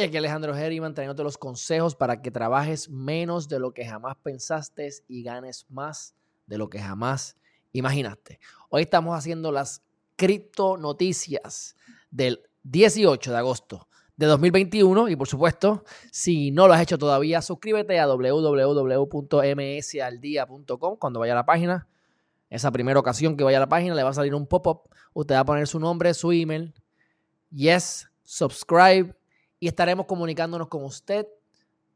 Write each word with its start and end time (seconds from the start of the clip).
Hey, 0.00 0.06
aquí 0.06 0.16
Alejandro 0.16 0.56
Herriman 0.56 0.94
trayéndote 0.94 1.22
los 1.22 1.36
consejos 1.36 1.94
para 1.94 2.22
que 2.22 2.30
trabajes 2.30 2.88
menos 2.88 3.50
de 3.50 3.58
lo 3.58 3.74
que 3.74 3.84
jamás 3.84 4.16
pensaste 4.22 4.88
y 5.08 5.22
ganes 5.22 5.66
más 5.68 6.14
de 6.46 6.56
lo 6.56 6.70
que 6.70 6.78
jamás 6.78 7.36
imaginaste. 7.72 8.40
Hoy 8.70 8.80
estamos 8.80 9.14
haciendo 9.14 9.52
las 9.52 9.82
cripto 10.16 10.78
noticias 10.78 11.76
del 12.10 12.40
18 12.62 13.30
de 13.30 13.36
agosto 13.36 13.88
de 14.16 14.24
2021 14.24 15.10
y 15.10 15.16
por 15.16 15.28
supuesto, 15.28 15.84
si 16.10 16.50
no 16.50 16.66
lo 16.66 16.72
has 16.72 16.80
hecho 16.80 16.96
todavía, 16.96 17.42
suscríbete 17.42 18.00
a 18.00 18.06
www.msaldia.com 18.06 20.96
cuando 20.96 21.20
vaya 21.20 21.34
a 21.34 21.36
la 21.36 21.44
página. 21.44 21.88
Esa 22.48 22.72
primera 22.72 22.98
ocasión 22.98 23.36
que 23.36 23.44
vaya 23.44 23.58
a 23.58 23.60
la 23.60 23.68
página 23.68 23.94
le 23.94 24.02
va 24.02 24.08
a 24.08 24.14
salir 24.14 24.34
un 24.34 24.46
pop-up. 24.46 24.88
Usted 25.12 25.34
va 25.34 25.40
a 25.40 25.44
poner 25.44 25.68
su 25.68 25.78
nombre, 25.78 26.14
su 26.14 26.32
email. 26.32 26.72
Yes, 27.50 28.08
subscribe 28.22 29.19
y 29.60 29.68
estaremos 29.68 30.06
comunicándonos 30.06 30.68
con 30.68 30.84
usted 30.84 31.28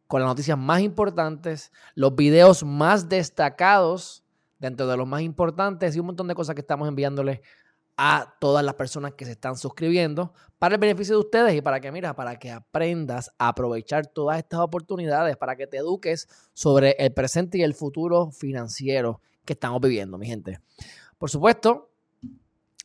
con 0.07 0.21
las 0.21 0.29
noticias 0.29 0.59
más 0.59 0.81
importantes, 0.81 1.73
los 1.95 2.15
videos 2.15 2.63
más 2.63 3.09
destacados 3.09 4.23
dentro 4.59 4.87
de 4.87 4.97
los 4.97 5.07
más 5.07 5.23
importantes 5.23 5.97
y 5.97 6.01
un 6.01 6.07
montón 6.07 6.29
de 6.29 6.35
cosas 6.35 6.55
que 6.55 6.61
estamos 6.61 6.87
enviándole 6.89 7.43
a 7.97 8.37
todas 8.41 8.65
las 8.65 8.75
personas 8.75 9.15
que 9.15 9.25
se 9.25 9.33
están 9.33 9.57
suscribiendo 9.57 10.33
para 10.59 10.75
el 10.75 10.81
beneficio 10.81 11.15
de 11.15 11.21
ustedes 11.21 11.55
y 11.55 11.63
para 11.63 11.81
que, 11.81 11.93
mira, 11.93 12.15
para 12.15 12.39
que 12.39 12.51
aprendas 12.51 13.31
a 13.39 13.49
aprovechar 13.49 14.07
todas 14.07 14.39
estas 14.39 14.61
oportunidades, 14.61 15.37
para 15.37 15.57
que 15.57 15.67
te 15.67 15.77
eduques 15.77 16.29
sobre 16.53 16.97
el 16.99 17.13
presente 17.13 17.59
y 17.59 17.63
el 17.63 17.75
futuro 17.75 18.31
financiero 18.31 19.21
que 19.45 19.53
estamos 19.53 19.81
viviendo, 19.81 20.19
mi 20.19 20.27
gente. 20.27 20.61
Por 21.19 21.31
supuesto, 21.31 21.94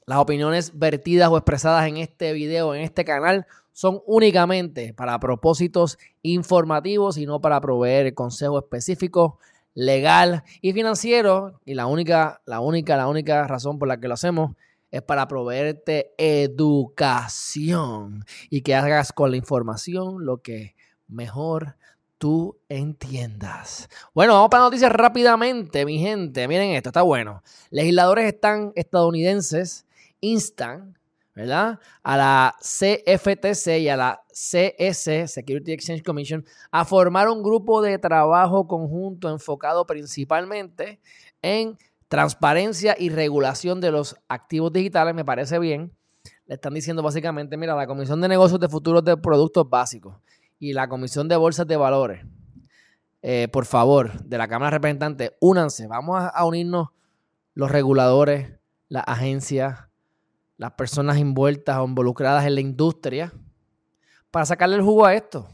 las 0.09 0.17
opiniones 0.17 0.71
vertidas 0.73 1.29
o 1.29 1.37
expresadas 1.37 1.87
en 1.87 1.97
este 1.97 2.33
video, 2.33 2.73
en 2.73 2.81
este 2.81 3.05
canal, 3.05 3.45
son 3.73 4.01
únicamente 4.07 4.91
para 4.91 5.19
propósitos 5.19 5.99
informativos 6.23 7.19
y 7.19 7.27
no 7.27 7.41
para 7.41 7.61
proveer 7.61 8.15
consejo 8.15 8.57
específico, 8.57 9.37
legal 9.75 10.41
y 10.61 10.73
financiero. 10.73 11.61
Y 11.63 11.75
la 11.75 11.85
única, 11.85 12.41
la 12.47 12.59
única, 12.59 12.97
la 12.97 13.07
única 13.07 13.45
razón 13.45 13.77
por 13.77 13.87
la 13.87 13.99
que 13.99 14.07
lo 14.07 14.15
hacemos 14.15 14.55
es 14.89 15.03
para 15.03 15.27
proveerte 15.27 16.15
educación 16.17 17.45
y 18.49 18.61
que 18.61 18.73
hagas 18.73 19.13
con 19.13 19.29
la 19.29 19.37
información 19.37 20.25
lo 20.25 20.41
que 20.41 20.75
mejor 21.07 21.75
tú 22.17 22.57
entiendas. 22.67 23.89
Bueno, 24.15 24.33
vamos 24.33 24.49
para 24.49 24.63
noticias 24.63 24.91
rápidamente, 24.91 25.85
mi 25.85 25.99
gente. 25.99 26.47
Miren 26.47 26.71
esto, 26.71 26.89
está 26.89 27.03
bueno. 27.03 27.43
Legisladores 27.69 28.25
están 28.25 28.71
estadounidenses 28.73 29.85
instan 30.21 30.99
¿verdad? 31.39 31.79
A 32.03 32.17
la 32.17 32.55
CFTC 32.59 33.79
y 33.79 33.87
a 33.87 33.95
la 33.95 34.21
CS, 34.29 35.31
Security 35.31 35.71
Exchange 35.71 36.03
Commission, 36.03 36.43
a 36.69 36.83
formar 36.83 37.29
un 37.29 37.41
grupo 37.41 37.81
de 37.81 37.97
trabajo 37.97 38.67
conjunto 38.67 39.29
enfocado 39.29 39.85
principalmente 39.85 40.99
en 41.41 41.77
transparencia 42.09 42.93
y 42.99 43.09
regulación 43.09 43.79
de 43.79 43.91
los 43.91 44.17
activos 44.27 44.73
digitales, 44.73 45.15
me 45.15 45.23
parece 45.23 45.59
bien. 45.59 45.93
Le 46.45 46.55
están 46.55 46.73
diciendo 46.73 47.01
básicamente, 47.03 47.55
mira, 47.55 47.73
la 47.73 47.87
Comisión 47.87 48.19
de 48.19 48.27
Negocios 48.27 48.59
de 48.59 48.67
Futuros 48.67 49.05
de 49.05 49.15
Productos 49.15 49.69
Básicos 49.69 50.17
y 50.59 50.73
la 50.73 50.89
Comisión 50.89 51.29
de 51.29 51.37
Bolsas 51.37 51.67
de 51.67 51.77
Valores, 51.77 52.25
eh, 53.21 53.47
por 53.49 53.65
favor, 53.65 54.23
de 54.25 54.37
la 54.37 54.49
Cámara 54.49 54.71
de 54.71 54.77
Representantes, 54.77 55.31
únanse, 55.39 55.87
vamos 55.87 56.21
a 56.21 56.45
unirnos 56.45 56.89
los 57.53 57.71
reguladores, 57.71 58.55
las 58.89 59.03
agencias, 59.07 59.88
las 60.59 60.73
personas 60.73 61.17
envueltas 61.17 61.77
o 61.77 61.85
involucradas 61.85 62.45
en 62.45 62.53
la 62.53 62.61
industria 62.61 63.31
para 64.29 64.45
sacarle 64.45 64.75
el 64.75 64.81
jugo 64.81 65.05
a 65.05 65.15
esto, 65.15 65.47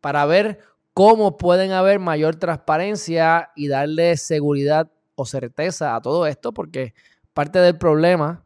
para 0.00 0.26
ver 0.26 0.58
cómo 0.92 1.36
pueden 1.36 1.70
haber 1.70 2.00
mayor 2.00 2.34
transparencia 2.34 3.50
y 3.54 3.68
darle 3.68 4.16
seguridad 4.16 4.90
o 5.14 5.26
certeza 5.26 5.94
a 5.94 6.02
todo 6.02 6.26
esto, 6.26 6.52
porque 6.52 6.92
parte 7.32 7.60
del 7.60 7.78
problema 7.78 8.44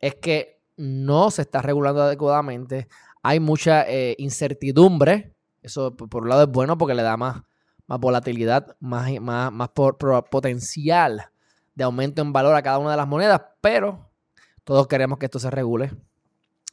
es 0.00 0.14
que 0.14 0.62
no 0.78 1.30
se 1.30 1.42
está 1.42 1.60
regulando 1.60 2.02
adecuadamente, 2.02 2.88
hay 3.22 3.38
mucha 3.38 3.82
eh, 3.86 4.14
incertidumbre, 4.18 5.34
eso 5.60 5.94
por 5.94 6.22
un 6.22 6.30
lado 6.30 6.44
es 6.44 6.48
bueno 6.48 6.78
porque 6.78 6.94
le 6.94 7.02
da 7.02 7.18
más, 7.18 7.42
volatilidad, 7.86 8.76
más, 8.80 9.10
más, 9.20 9.52
más 9.52 9.68
potencial 10.30 11.26
de 11.74 11.84
aumento 11.84 12.22
en 12.22 12.32
valor 12.32 12.56
a 12.56 12.62
cada 12.62 12.78
una 12.78 12.92
de 12.92 12.96
las 12.96 13.06
monedas, 13.06 13.42
pero 13.60 14.07
todos 14.68 14.86
queremos 14.86 15.18
que 15.18 15.24
esto 15.24 15.38
se 15.38 15.50
regule. 15.50 15.92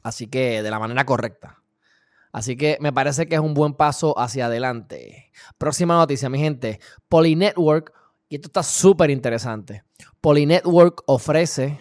Así 0.04 0.28
que 0.28 0.62
de 0.62 0.70
la 0.70 0.80
manera 0.80 1.06
correcta. 1.06 1.64
Así 2.34 2.58
que 2.58 2.78
me 2.82 2.92
parece 2.92 3.26
que 3.26 3.36
es 3.36 3.40
un 3.40 3.54
buen 3.54 3.74
paso 3.74 4.20
hacia 4.20 4.48
adelante. 4.48 5.32
Próxima 5.58 5.96
noticia, 5.96 6.28
mi 6.28 6.38
gente. 6.38 6.82
Polynetwork, 7.08 7.94
y 8.28 8.36
esto 8.36 8.50
está 8.50 8.64
súper 8.64 9.12
interesante. 9.12 9.86
Polynetwork 10.20 11.04
ofrece 11.06 11.80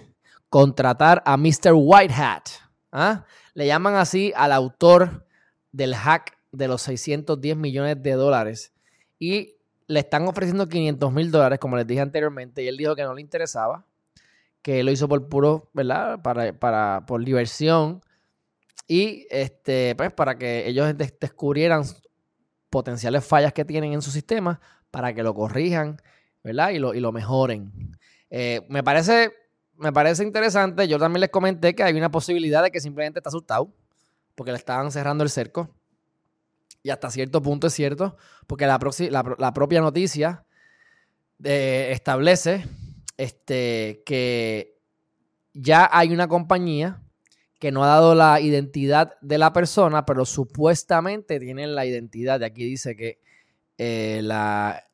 contratar 0.48 1.20
a 1.26 1.36
Mr. 1.36 1.72
Whitehat. 1.74 2.48
¿ah? 2.92 3.24
Le 3.54 3.66
llaman 3.66 3.96
así 3.96 4.32
al 4.36 4.52
autor 4.52 5.26
del 5.72 5.96
hack 5.96 6.38
de 6.52 6.68
los 6.68 6.82
610 6.82 7.56
millones 7.56 8.00
de 8.00 8.12
dólares. 8.12 8.72
Y 9.18 9.56
le 9.88 9.98
están 9.98 10.28
ofreciendo 10.28 10.68
500 10.68 11.12
mil 11.12 11.32
dólares, 11.32 11.58
como 11.58 11.76
les 11.76 11.88
dije 11.88 12.02
anteriormente, 12.02 12.62
y 12.62 12.68
él 12.68 12.76
dijo 12.76 12.94
que 12.94 13.02
no 13.02 13.14
le 13.14 13.20
interesaba 13.20 13.84
que 14.64 14.82
lo 14.82 14.90
hizo 14.90 15.06
por 15.08 15.28
puro, 15.28 15.68
¿verdad? 15.74 16.22
Para, 16.22 16.58
para, 16.58 17.04
por 17.06 17.22
diversión. 17.22 18.00
Y 18.88 19.26
este, 19.28 19.94
pues 19.94 20.10
para 20.14 20.38
que 20.38 20.66
ellos 20.66 20.90
descubrieran 20.96 21.84
potenciales 22.70 23.26
fallas 23.26 23.52
que 23.52 23.66
tienen 23.66 23.92
en 23.92 24.00
su 24.00 24.10
sistema 24.10 24.58
para 24.90 25.12
que 25.12 25.22
lo 25.22 25.34
corrijan, 25.34 26.00
¿verdad? 26.42 26.70
Y 26.70 26.78
lo, 26.78 26.94
y 26.94 27.00
lo 27.00 27.12
mejoren. 27.12 27.94
Eh, 28.30 28.62
me, 28.70 28.82
parece, 28.82 29.34
me 29.76 29.92
parece 29.92 30.22
interesante. 30.24 30.88
Yo 30.88 30.98
también 30.98 31.20
les 31.20 31.30
comenté 31.30 31.74
que 31.74 31.82
hay 31.82 31.94
una 31.94 32.10
posibilidad 32.10 32.62
de 32.62 32.70
que 32.70 32.80
simplemente 32.80 33.18
está 33.18 33.28
asustado 33.28 33.70
porque 34.34 34.50
le 34.50 34.56
estaban 34.56 34.90
cerrando 34.90 35.24
el 35.24 35.30
cerco. 35.30 35.68
Y 36.82 36.88
hasta 36.88 37.10
cierto 37.10 37.42
punto 37.42 37.66
es 37.66 37.74
cierto, 37.74 38.16
porque 38.46 38.66
la, 38.66 38.78
la, 39.38 39.52
propia 39.52 39.82
noticia 39.82 40.46
eh, 41.42 41.90
establece 41.92 42.64
este, 43.16 44.02
que 44.04 44.78
ya 45.52 45.88
hay 45.92 46.12
una 46.12 46.28
compañía 46.28 47.00
que 47.58 47.72
no 47.72 47.84
ha 47.84 47.88
dado 47.88 48.14
la 48.14 48.40
identidad 48.40 49.14
de 49.22 49.38
la 49.38 49.52
persona, 49.52 50.04
pero 50.04 50.24
supuestamente 50.24 51.40
tienen 51.40 51.74
la 51.74 51.86
identidad. 51.86 52.40
De 52.40 52.46
aquí 52.46 52.64
dice 52.64 52.96
que 52.96 53.20
eh, 53.78 54.20
la 54.22 54.84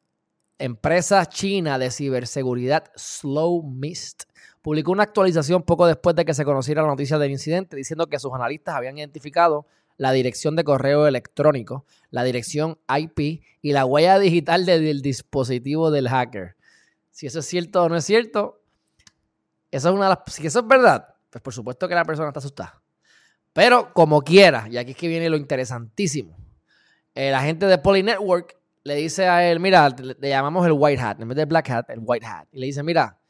empresa 0.59 1.27
china 1.27 1.79
de 1.79 1.91
ciberseguridad 1.91 2.93
Slow 2.95 3.63
Mist 3.63 4.25
publicó 4.63 4.93
una 4.93 5.05
actualización 5.05 5.63
poco 5.63 5.87
después 5.87 6.15
de 6.15 6.25
que 6.25 6.35
se 6.35 6.45
conociera 6.45 6.83
la 6.83 6.89
noticia 6.89 7.19
del 7.19 7.31
incidente, 7.31 7.77
diciendo 7.77 8.07
que 8.09 8.19
sus 8.19 8.33
analistas 8.33 8.75
habían 8.75 8.99
identificado 8.99 9.67
la 9.97 10.13
dirección 10.13 10.57
de 10.57 10.65
correo 10.65 11.07
electrónico, 11.07 11.85
la 12.11 12.25
dirección 12.25 12.79
IP 12.89 13.43
y 13.63 13.73
la 13.73 13.85
huella 13.85 14.19
digital 14.19 14.65
del 14.65 15.03
dispositivo 15.03 15.91
del 15.91 16.09
hacker. 16.09 16.57
Si 17.11 17.27
eso 17.27 17.41
es 17.41 17.47
cierto 17.47 17.85
o 17.85 17.89
no 17.89 17.97
es 17.97 18.05
cierto, 18.05 18.63
eso 19.71 19.89
es 19.89 19.95
una 19.95 20.23
si 20.27 20.47
eso 20.47 20.61
es 20.61 20.67
verdad, 20.67 21.15
pues 21.31 21.43
por 21.43 21.53
supuesto 21.53 21.89
que 21.89 21.95
la 21.95 22.05
persona 22.05 22.29
está 22.29 22.41
asustada. 22.41 22.83
Pero 23.53 23.93
como 23.93 24.23
quiera, 24.23 24.69
y 24.71 24.77
aquí 24.77 24.93
es 24.93 24.97
que 24.97 25.09
viene 25.09 25.29
lo 25.29 25.37
interesantísimo, 25.37 26.37
el 27.15 27.35
agente 27.35 27.67
de 27.67 27.79
Poly 27.79 28.03
Network 28.03 28.57
le 28.85 28.95
dice 28.95 29.29
a 29.29 29.49
él, 29.51 29.61
mira, 29.61 29.89
le, 29.89 30.29
llamamos 30.29 30.67
el 30.67 30.73
White 30.73 31.03
Hat, 31.03 31.21
en 31.21 31.29
vez 31.29 31.37
de 31.37 31.45
Black 31.45 31.71
Hat, 31.71 31.91
el 31.91 32.01
White 32.03 32.27
Hat. 32.27 32.49
Y 32.53 32.61
le 32.61 32.67
dice, 32.67 32.83
mira, 32.83 33.21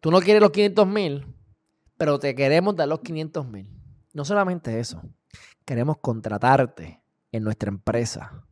tú 0.00 0.10
no 0.10 0.20
quieres 0.20 0.42
los 0.42 0.50
500 0.50 0.86
mil, 0.86 1.26
pero 1.96 2.18
te 2.18 2.34
queremos 2.34 2.74
dar 2.76 2.88
los 2.88 3.00
500 3.00 3.46
mil. 3.46 3.68
No 4.12 4.24
solamente 4.24 4.80
eso, 4.80 5.02
queremos 5.64 5.98
contratarte 5.98 7.02
en 7.30 7.44
nuestra 7.44 7.68
empresa 7.68 8.44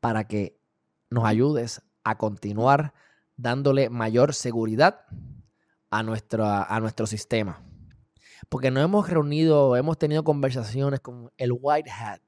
para 0.00 0.24
que 0.24 0.58
nos 1.10 1.24
ayudes 1.24 1.82
a 2.04 2.16
continuar 2.16 2.94
dándole 3.38 3.88
mayor 3.88 4.34
seguridad 4.34 5.06
a 5.88 6.02
nuestro, 6.02 6.44
a 6.44 6.78
nuestro 6.80 7.06
sistema. 7.06 7.64
Porque 8.50 8.70
nos 8.70 8.84
hemos 8.84 9.08
reunido, 9.08 9.76
hemos 9.76 9.96
tenido 9.96 10.24
conversaciones 10.24 11.00
con 11.00 11.30
el 11.38 11.52
White 11.58 11.90
Hat 11.90 12.20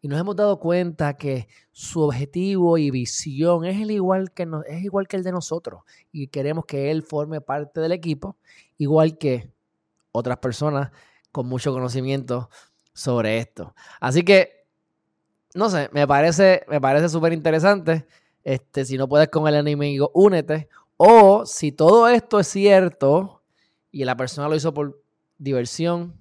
y 0.00 0.08
nos 0.08 0.20
hemos 0.20 0.36
dado 0.36 0.58
cuenta 0.58 1.14
que 1.16 1.48
su 1.70 2.02
objetivo 2.02 2.76
y 2.76 2.90
visión 2.90 3.64
es 3.64 3.80
el 3.80 3.90
igual 3.90 4.32
que, 4.32 4.48
es 4.68 4.82
igual 4.82 5.08
que 5.08 5.16
el 5.16 5.22
de 5.22 5.32
nosotros 5.32 5.82
y 6.10 6.28
queremos 6.28 6.66
que 6.66 6.90
él 6.90 7.02
forme 7.02 7.40
parte 7.40 7.80
del 7.80 7.92
equipo, 7.92 8.36
igual 8.78 9.16
que 9.16 9.52
otras 10.10 10.38
personas 10.38 10.90
con 11.30 11.46
mucho 11.46 11.72
conocimiento 11.72 12.50
sobre 12.92 13.38
esto. 13.38 13.74
Así 14.00 14.24
que, 14.24 14.66
no 15.54 15.70
sé, 15.70 15.88
me 15.92 16.06
parece, 16.06 16.64
me 16.68 16.80
parece 16.80 17.08
súper 17.08 17.32
interesante. 17.32 18.06
Este, 18.44 18.84
si 18.84 18.96
no 18.96 19.08
puedes 19.08 19.28
con 19.28 19.46
el 19.46 19.54
enemigo, 19.54 20.10
únete. 20.14 20.68
O 20.96 21.46
si 21.46 21.72
todo 21.72 22.08
esto 22.08 22.40
es 22.40 22.48
cierto 22.48 23.42
y 23.90 24.04
la 24.04 24.16
persona 24.16 24.48
lo 24.48 24.56
hizo 24.56 24.72
por 24.72 25.02
diversión, 25.38 26.16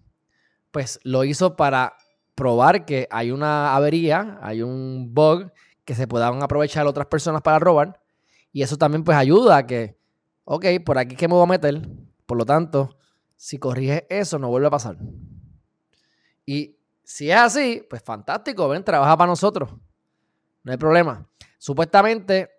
pues 0.72 1.00
lo 1.04 1.24
hizo 1.24 1.56
para 1.56 1.96
probar 2.36 2.86
que 2.86 3.08
hay 3.12 3.32
una 3.32 3.76
avería, 3.76 4.40
hay 4.42 4.62
un 4.62 5.14
bug 5.14 5.52
que 5.86 5.96
se 5.96 6.08
puedan 6.08 6.42
aprovechar 6.42 6.88
otras 6.88 7.08
personas 7.08 7.42
para 7.42 7.60
robar. 7.60 8.02
Y 8.52 8.62
eso 8.64 8.78
también 8.78 9.04
pues 9.04 9.18
ayuda 9.18 9.58
a 9.58 9.68
que, 9.68 9.98
ok, 10.44 10.66
por 10.86 10.98
aquí 10.98 11.16
que 11.16 11.28
me 11.28 11.36
voy 11.36 11.44
a 11.44 11.48
meter. 11.48 11.82
Por 12.26 12.38
lo 12.38 12.46
tanto, 12.46 12.98
si 13.36 13.58
corriges 13.58 14.04
eso, 14.10 14.40
no 14.40 14.50
vuelve 14.50 14.68
a 14.68 14.72
pasar. 14.72 14.98
Y 16.46 16.78
si 17.04 17.30
es 17.30 17.38
así, 17.38 17.86
pues 17.90 18.02
fantástico, 18.02 18.68
ven, 18.70 18.84
trabaja 18.84 19.18
para 19.18 19.30
nosotros. 19.30 19.70
No 20.64 20.72
hay 20.72 20.78
problema. 20.78 21.28
Supuestamente, 21.62 22.50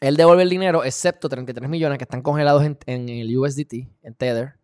él 0.00 0.16
devuelve 0.16 0.44
el 0.44 0.48
dinero, 0.48 0.84
excepto 0.84 1.28
33 1.28 1.68
millones 1.68 1.98
que 1.98 2.04
están 2.04 2.22
congelados 2.22 2.64
en, 2.64 2.78
en 2.86 3.10
el 3.10 3.36
USDT, 3.36 3.74
en 4.00 4.14
Tether. 4.14 4.54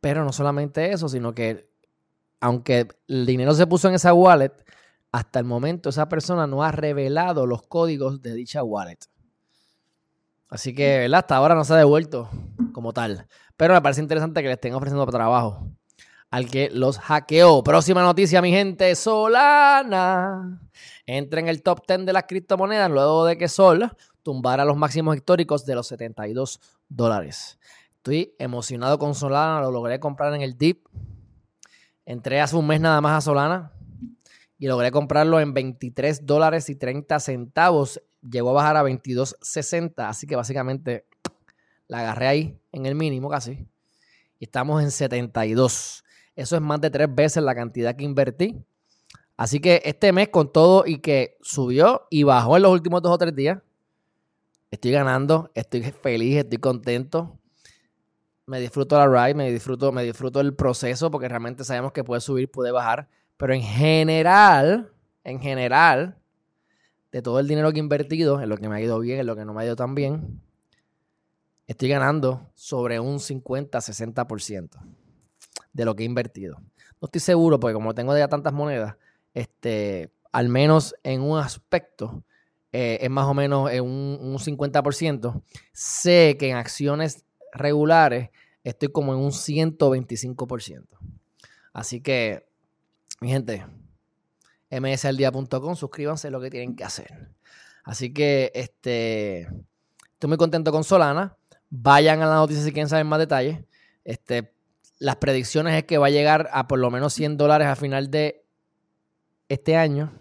Pero 0.00 0.22
no 0.22 0.32
solamente 0.32 0.92
eso, 0.92 1.08
sino 1.08 1.34
que 1.34 1.68
aunque 2.38 2.86
el 3.08 3.26
dinero 3.26 3.52
se 3.54 3.66
puso 3.66 3.88
en 3.88 3.96
esa 3.96 4.14
wallet, 4.14 4.52
hasta 5.10 5.40
el 5.40 5.46
momento 5.46 5.88
esa 5.88 6.08
persona 6.08 6.46
no 6.46 6.62
ha 6.62 6.70
revelado 6.70 7.44
los 7.44 7.62
códigos 7.62 8.22
de 8.22 8.34
dicha 8.34 8.62
wallet. 8.62 9.00
Así 10.48 10.72
que, 10.72 10.98
¿verdad? 10.98 11.18
Hasta 11.18 11.34
ahora 11.38 11.56
no 11.56 11.64
se 11.64 11.72
ha 11.72 11.76
devuelto 11.76 12.30
como 12.72 12.92
tal. 12.92 13.26
Pero 13.56 13.74
me 13.74 13.82
parece 13.82 14.00
interesante 14.00 14.42
que 14.42 14.46
le 14.46 14.54
estén 14.54 14.74
ofreciendo 14.74 15.04
trabajo 15.06 15.66
al 16.30 16.50
que 16.50 16.70
los 16.70 16.98
hackeó. 16.98 17.62
Próxima 17.62 18.02
noticia, 18.02 18.42
mi 18.42 18.50
gente. 18.50 18.94
Solana 18.94 20.60
entra 21.06 21.40
en 21.40 21.48
el 21.48 21.62
top 21.62 21.86
10 21.86 22.06
de 22.06 22.12
las 22.12 22.24
criptomonedas 22.24 22.90
luego 22.90 23.24
de 23.24 23.38
que 23.38 23.48
Sol 23.48 23.90
tumbara 24.22 24.64
los 24.64 24.76
máximos 24.76 25.16
históricos 25.16 25.64
de 25.64 25.74
los 25.74 25.86
72 25.88 26.60
dólares. 26.88 27.58
Estoy 27.96 28.34
emocionado 28.38 28.98
con 28.98 29.14
Solana, 29.14 29.60
lo 29.60 29.70
logré 29.70 29.98
comprar 30.00 30.34
en 30.34 30.42
el 30.42 30.56
DIP. 30.56 30.86
Entré 32.04 32.40
hace 32.40 32.56
un 32.56 32.66
mes 32.66 32.80
nada 32.80 33.00
más 33.00 33.18
a 33.18 33.20
Solana 33.20 33.72
y 34.58 34.66
logré 34.66 34.90
comprarlo 34.90 35.40
en 35.40 35.54
23 35.54 36.26
dólares 36.26 36.68
y 36.68 36.74
30 36.74 37.20
centavos. 37.20 38.02
Llegó 38.22 38.50
a 38.50 38.54
bajar 38.54 38.76
a 38.76 38.82
22.60, 38.82 40.08
así 40.08 40.26
que 40.26 40.36
básicamente 40.36 41.06
la 41.86 42.00
agarré 42.00 42.26
ahí 42.26 42.60
en 42.72 42.86
el 42.86 42.94
mínimo 42.94 43.28
casi. 43.28 43.66
Y 44.38 44.44
estamos 44.44 44.82
en 44.82 44.90
72. 44.90 46.04
Eso 46.38 46.54
es 46.54 46.62
más 46.62 46.80
de 46.80 46.88
tres 46.88 47.12
veces 47.12 47.42
la 47.42 47.52
cantidad 47.52 47.96
que 47.96 48.04
invertí. 48.04 48.64
Así 49.36 49.58
que 49.58 49.82
este 49.84 50.12
mes 50.12 50.28
con 50.28 50.52
todo 50.52 50.84
y 50.86 50.98
que 51.00 51.36
subió 51.40 52.06
y 52.10 52.22
bajó 52.22 52.56
en 52.56 52.62
los 52.62 52.70
últimos 52.70 53.02
dos 53.02 53.12
o 53.12 53.18
tres 53.18 53.34
días, 53.34 53.58
estoy 54.70 54.92
ganando, 54.92 55.50
estoy 55.56 55.82
feliz, 55.82 56.36
estoy 56.36 56.58
contento. 56.58 57.36
Me 58.46 58.60
disfruto 58.60 58.96
la 58.96 59.08
ride, 59.08 59.34
me 59.34 59.50
disfruto, 59.50 59.90
me 59.90 60.04
disfruto 60.04 60.38
el 60.38 60.54
proceso 60.54 61.10
porque 61.10 61.28
realmente 61.28 61.64
sabemos 61.64 61.90
que 61.90 62.04
puede 62.04 62.20
subir, 62.20 62.48
puede 62.48 62.70
bajar. 62.70 63.08
Pero 63.36 63.52
en 63.52 63.62
general, 63.62 64.92
en 65.24 65.40
general, 65.40 66.18
de 67.10 67.20
todo 67.20 67.40
el 67.40 67.48
dinero 67.48 67.72
que 67.72 67.78
he 67.78 67.82
invertido, 67.82 68.40
en 68.40 68.48
lo 68.48 68.56
que 68.58 68.68
me 68.68 68.76
ha 68.76 68.80
ido 68.80 69.00
bien, 69.00 69.18
en 69.18 69.26
lo 69.26 69.34
que 69.34 69.44
no 69.44 69.54
me 69.54 69.62
ha 69.62 69.64
ido 69.64 69.74
tan 69.74 69.96
bien, 69.96 70.40
estoy 71.66 71.88
ganando 71.88 72.48
sobre 72.54 73.00
un 73.00 73.16
50-60% 73.16 74.97
de 75.78 75.84
lo 75.84 75.94
que 75.94 76.02
he 76.02 76.06
invertido. 76.06 76.60
No 77.00 77.06
estoy 77.06 77.20
seguro 77.20 77.60
porque 77.60 77.74
como 77.74 77.94
tengo 77.94 78.16
ya 78.18 78.26
tantas 78.26 78.52
monedas, 78.52 78.96
este, 79.32 80.10
al 80.32 80.48
menos 80.48 80.96
en 81.04 81.20
un 81.20 81.38
aspecto, 81.38 82.24
eh, 82.72 82.98
es 83.00 83.08
más 83.08 83.26
o 83.26 83.32
menos 83.32 83.70
en 83.70 83.84
un, 83.84 84.18
un 84.20 84.38
50%. 84.38 85.40
Sé 85.72 86.36
que 86.36 86.50
en 86.50 86.56
acciones 86.56 87.24
regulares 87.52 88.30
estoy 88.64 88.88
como 88.88 89.12
en 89.12 89.20
un 89.20 89.30
125%. 89.30 90.84
Así 91.72 92.00
que, 92.00 92.48
mi 93.20 93.28
gente, 93.28 93.64
msaldia.com, 94.70 95.76
suscríbanse 95.76 96.28
lo 96.32 96.40
que 96.40 96.50
tienen 96.50 96.74
que 96.74 96.82
hacer. 96.82 97.30
Así 97.84 98.12
que 98.12 98.50
este, 98.52 99.42
estoy 99.42 100.26
muy 100.26 100.38
contento 100.38 100.72
con 100.72 100.82
Solana. 100.82 101.36
Vayan 101.70 102.20
a 102.20 102.26
la 102.26 102.34
noticia 102.34 102.64
si 102.64 102.72
quieren 102.72 102.88
saber 102.88 103.04
más 103.04 103.20
detalles. 103.20 103.60
Este, 104.02 104.57
las 104.98 105.16
predicciones 105.16 105.74
es 105.74 105.84
que 105.84 105.98
va 105.98 106.06
a 106.06 106.10
llegar 106.10 106.48
a 106.52 106.66
por 106.68 106.78
lo 106.78 106.90
menos 106.90 107.14
100 107.14 107.36
dólares 107.36 107.68
a 107.68 107.76
final 107.76 108.10
de 108.10 108.44
este 109.48 109.76
año, 109.76 110.12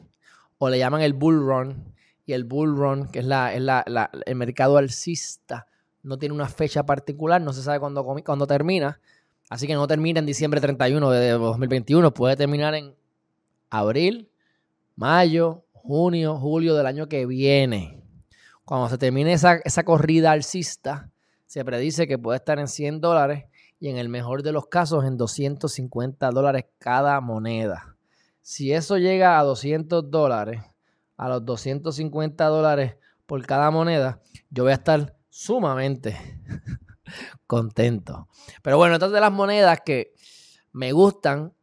o 0.57 0.69
le 0.69 0.79
llaman 0.79 1.01
el 1.01 1.13
bull 1.13 1.39
run, 1.39 1.94
y 2.25 2.33
el 2.33 2.44
bull 2.44 2.75
run, 2.75 3.07
que 3.07 3.19
es, 3.19 3.25
la, 3.25 3.53
el 4.25 4.35
mercado 4.35 4.77
alcista, 4.77 5.68
no 6.03 6.18
tiene 6.18 6.35
una 6.35 6.47
fecha 6.47 6.85
particular, 6.85 7.41
no 7.41 7.53
se 7.53 7.62
sabe 7.62 7.79
cuándo, 7.79 8.03
cuándo 8.03 8.47
termina, 8.47 9.00
así 9.50 9.68
que 9.68 9.74
no 9.74 9.88
termina 9.88 10.19
en 10.19 10.25
diciembre 10.25 10.62
31 10.62 11.09
de 11.09 11.31
2021, 11.31 12.13
puede 12.13 12.35
terminar 12.35 12.75
en 12.75 12.95
abril, 13.69 14.30
mayo, 14.95 15.63
junio, 15.73 16.38
julio 16.38 16.75
del 16.75 16.85
año 16.85 17.07
que 17.07 17.25
viene. 17.25 18.01
Cuando 18.65 18.89
se 18.89 18.97
termine 18.97 19.33
esa, 19.33 19.62
esa 19.63 19.83
corrida 19.83 20.31
alcista, 20.31 21.09
se 21.45 21.63
predice 21.63 22.07
que 22.07 22.18
puede 22.18 22.38
estar 22.38 22.59
en 22.59 22.68
100 22.68 23.00
dólares 23.00 23.45
y 23.79 23.89
en 23.89 23.97
el 23.97 24.09
mejor 24.09 24.44
de 24.44 24.51
los 24.51 24.68
casos 24.68 25.06
en 25.06 25.18
250 25.18 26.29
dólares 26.31 26.65
cada 26.79 27.19
moneda. 27.21 27.95
Si 28.41 28.74
eso 28.74 28.97
llega 28.97 29.39
a 29.39 29.44
200 29.44 30.09
dólares, 30.09 30.62
a 31.18 31.29
los 31.29 31.45
250 31.45 32.45
dólares 32.45 32.95
por 33.25 33.45
cada 33.45 33.69
moneda, 33.71 34.21
yo 34.50 34.63
voy 34.63 34.71
a 34.71 34.75
estar 34.75 35.15
sumamente 35.29 36.18
contento. 37.47 38.27
Pero 38.62 38.77
bueno, 38.77 38.95
estas 38.95 39.12
de 39.12 39.19
las 39.19 39.31
monedas 39.31 39.80
que 39.85 40.13
me 40.71 40.91
gustan, 40.91 41.53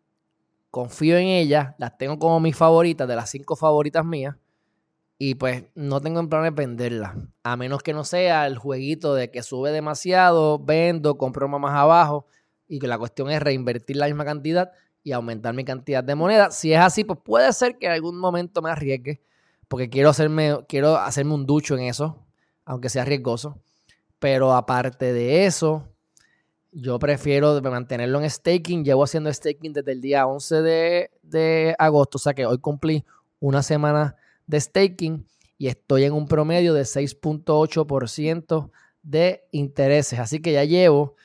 confío 0.70 1.16
en 1.16 1.26
ellas, 1.26 1.74
las 1.78 1.96
tengo 1.96 2.18
como 2.18 2.40
mis 2.40 2.56
favoritas, 2.56 3.08
de 3.08 3.16
las 3.16 3.30
cinco 3.30 3.56
favoritas 3.56 4.04
mías. 4.04 4.36
Y 5.18 5.36
pues 5.36 5.64
no 5.74 6.00
tengo 6.00 6.20
en 6.20 6.28
planes 6.28 6.54
venderla. 6.54 7.16
A 7.42 7.56
menos 7.56 7.82
que 7.82 7.92
no 7.92 8.04
sea 8.04 8.46
el 8.46 8.58
jueguito 8.58 9.14
de 9.14 9.30
que 9.30 9.42
sube 9.42 9.70
demasiado, 9.70 10.58
vendo, 10.58 11.16
compro 11.16 11.48
más 11.48 11.74
abajo. 11.74 12.26
Y 12.66 12.78
que 12.78 12.88
la 12.88 12.98
cuestión 12.98 13.30
es 13.30 13.40
reinvertir 13.40 13.96
la 13.96 14.06
misma 14.06 14.24
cantidad 14.24 14.72
y 15.02 15.12
aumentar 15.12 15.54
mi 15.54 15.64
cantidad 15.64 16.02
de 16.02 16.14
moneda. 16.14 16.50
Si 16.50 16.72
es 16.72 16.80
así, 16.80 17.04
pues 17.04 17.18
puede 17.22 17.52
ser 17.52 17.78
que 17.78 17.86
en 17.86 17.92
algún 17.92 18.18
momento 18.18 18.62
me 18.62 18.70
arriesgue. 18.70 19.20
Porque 19.68 19.88
quiero 19.88 20.10
hacerme, 20.10 20.58
quiero 20.68 20.96
hacerme 20.96 21.34
un 21.34 21.46
ducho 21.46 21.76
en 21.76 21.84
eso. 21.84 22.26
Aunque 22.64 22.88
sea 22.88 23.04
riesgoso. 23.04 23.58
Pero 24.18 24.52
aparte 24.54 25.12
de 25.12 25.46
eso, 25.46 25.88
yo 26.72 26.98
prefiero 26.98 27.60
mantenerlo 27.62 28.20
en 28.20 28.28
staking. 28.28 28.84
Llevo 28.84 29.04
haciendo 29.04 29.32
staking 29.32 29.74
desde 29.74 29.92
el 29.92 30.00
día 30.00 30.26
11 30.26 30.62
de, 30.62 31.10
de 31.22 31.76
agosto. 31.78 32.16
O 32.16 32.20
sea 32.20 32.34
que 32.34 32.46
hoy 32.46 32.58
cumplí 32.58 33.04
una 33.38 33.62
semana 33.62 34.16
de 34.46 34.60
staking 34.60 35.26
y 35.58 35.68
estoy 35.68 36.04
en 36.04 36.12
un 36.12 36.26
promedio 36.26 36.74
de 36.74 36.82
6.8% 36.82 38.70
de 39.02 39.46
intereses. 39.52 40.18
Así 40.18 40.40
que 40.40 40.52
ya 40.52 40.64
llevo 40.64 41.16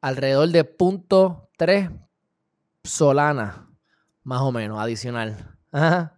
alrededor 0.00 0.48
de 0.50 0.64
0.3 0.64 1.98
solana, 2.82 3.70
más 4.22 4.40
o 4.42 4.52
menos, 4.52 4.78
adicional. 4.78 5.56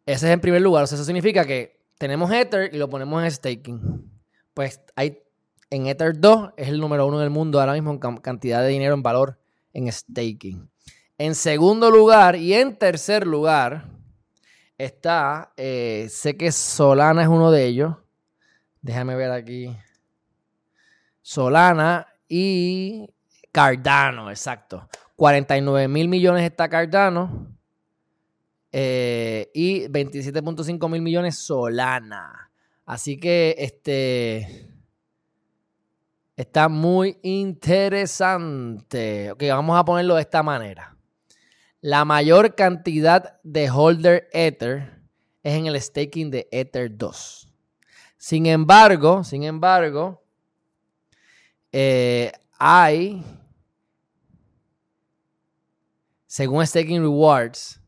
Ese 0.06 0.28
es 0.28 0.34
en 0.34 0.42
primer 0.42 0.62
lugar. 0.62 0.84
O 0.84 0.88
sea, 0.88 0.96
eso 0.96 1.06
significa 1.06 1.46
que 1.46 1.80
tenemos 1.98 2.32
Ether 2.32 2.74
y 2.74 2.78
lo 2.78 2.90
ponemos 2.90 3.24
en 3.24 3.32
staking. 3.32 4.12
Pues 4.54 4.82
hay 4.96 5.22
en 5.70 5.88
Ether 5.88 6.20
2 6.20 6.52
es 6.58 6.68
el 6.68 6.80
número 6.80 7.08
uno 7.08 7.20
del 7.20 7.30
mundo 7.30 7.60
ahora 7.60 7.74
mismo 7.74 7.92
en 7.92 8.18
cantidad 8.18 8.62
de 8.62 8.68
dinero 8.68 8.94
en 8.94 9.04
valor 9.04 9.40
en 9.74 9.92
staking. 9.92 10.70
En 11.18 11.36
segundo 11.36 11.90
lugar 11.90 12.36
y 12.36 12.54
en 12.54 12.76
tercer 12.76 13.26
lugar 13.26 13.88
está, 14.78 15.54
eh, 15.56 16.08
sé 16.10 16.36
que 16.36 16.52
Solana 16.52 17.22
es 17.22 17.28
uno 17.28 17.52
de 17.52 17.66
ellos. 17.66 17.96
Déjame 18.82 19.16
ver 19.16 19.32
aquí. 19.32 19.74
Solana 21.22 22.08
y 22.28 23.08
Cardano, 23.52 24.30
exacto. 24.30 24.90
49 25.16 25.88
mil 25.88 26.08
millones 26.08 26.44
está 26.44 26.68
Cardano 26.68 27.61
Eh, 28.72 29.50
y 29.54 29.88
27.5 29.88 30.90
mil 30.90 31.02
millones 31.02 31.38
Solana. 31.38 32.52
Así 32.86 33.18
que 33.18 33.56
este 33.58 34.70
está 36.36 36.70
muy 36.70 37.18
interesante. 37.22 39.32
Ok, 39.32 39.44
vamos 39.50 39.78
a 39.78 39.86
ponerlo 39.86 40.16
de 40.16 40.22
esta 40.22 40.42
manera. 40.42 40.96
La 41.82 42.06
mayor 42.06 42.56
cantidad 42.56 43.40
de 43.44 43.70
holder 43.70 44.30
Ether 44.32 45.02
es 45.44 45.56
en 45.56 45.66
el 45.66 45.82
staking 45.82 46.32
de 46.32 46.48
Ether 46.52 46.96
2. 46.96 47.50
Sin 48.18 48.46
embargo, 48.46 49.24
sin 49.24 49.44
embargo, 49.44 50.24
eh, 51.72 52.32
hay, 52.60 53.24
según 56.28 56.68
Staking 56.68 57.02
Rewards, 57.02 57.81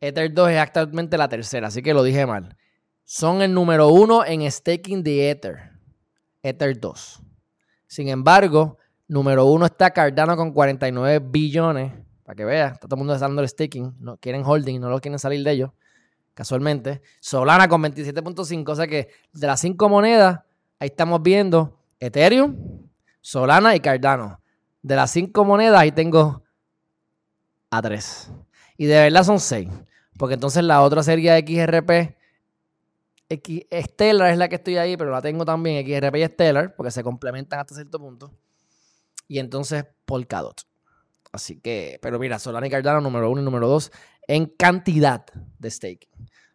Ether 0.00 0.32
2 0.32 0.50
es 0.50 0.58
actualmente 0.58 1.18
la 1.18 1.28
tercera, 1.28 1.68
así 1.68 1.82
que 1.82 1.92
lo 1.92 2.02
dije 2.02 2.26
mal. 2.26 2.56
Son 3.04 3.42
el 3.42 3.52
número 3.52 3.88
uno 3.88 4.24
en 4.24 4.50
staking 4.50 5.02
de 5.02 5.30
Ether, 5.30 5.72
Ether 6.42 6.78
2. 6.78 7.22
Sin 7.86 8.08
embargo, 8.08 8.76
número 9.08 9.46
uno 9.46 9.66
está 9.66 9.90
Cardano 9.90 10.36
con 10.36 10.52
49 10.52 11.26
billones. 11.30 11.92
Para 12.22 12.36
que 12.36 12.44
veas, 12.44 12.74
está 12.74 12.86
todo 12.86 12.96
el 12.96 12.98
mundo 12.98 13.18
dando 13.18 13.40
el 13.40 13.48
staking. 13.48 13.96
No 13.98 14.18
quieren 14.18 14.42
holding, 14.44 14.78
no 14.78 14.90
lo 14.90 15.00
quieren 15.00 15.18
salir 15.18 15.42
de 15.42 15.52
ellos. 15.52 15.70
Casualmente. 16.34 17.00
Solana 17.18 17.66
con 17.66 17.82
27.5. 17.82 18.68
O 18.68 18.76
sea 18.76 18.86
que 18.86 19.08
de 19.32 19.46
las 19.46 19.60
cinco 19.60 19.88
monedas, 19.88 20.40
ahí 20.78 20.88
estamos 20.88 21.22
viendo 21.22 21.80
Ethereum, 21.98 22.86
Solana 23.22 23.74
y 23.74 23.80
Cardano. 23.80 24.40
De 24.82 24.94
las 24.94 25.10
cinco 25.10 25.44
monedas, 25.44 25.80
ahí 25.80 25.92
tengo 25.92 26.42
a 27.70 27.80
tres. 27.80 28.30
Y 28.78 28.86
de 28.86 28.94
verdad 28.94 29.24
son 29.24 29.40
seis. 29.40 29.68
Porque 30.16 30.34
entonces 30.34 30.64
la 30.64 30.80
otra 30.80 31.02
serie 31.02 31.32
de 31.32 31.40
XRP, 31.40 32.16
X, 33.28 33.66
Stellar 33.70 34.30
es 34.30 34.38
la 34.38 34.48
que 34.48 34.54
estoy 34.54 34.78
ahí, 34.78 34.96
pero 34.96 35.10
la 35.10 35.20
tengo 35.20 35.44
también 35.44 35.84
XRP 35.86 36.16
y 36.16 36.24
Stellar, 36.24 36.74
porque 36.74 36.90
se 36.90 37.02
complementan 37.02 37.60
hasta 37.60 37.74
cierto 37.74 37.98
punto. 37.98 38.32
Y 39.26 39.38
entonces 39.38 39.84
Polkadot. 40.06 40.62
Así 41.30 41.60
que, 41.60 41.98
pero 42.00 42.18
mira, 42.18 42.38
Solana 42.38 42.66
y 42.66 42.70
Cardano 42.70 43.02
número 43.02 43.30
uno 43.30 43.42
y 43.42 43.44
número 43.44 43.68
dos 43.68 43.92
en 44.26 44.46
cantidad 44.46 45.26
de 45.58 45.70
stake. 45.70 46.08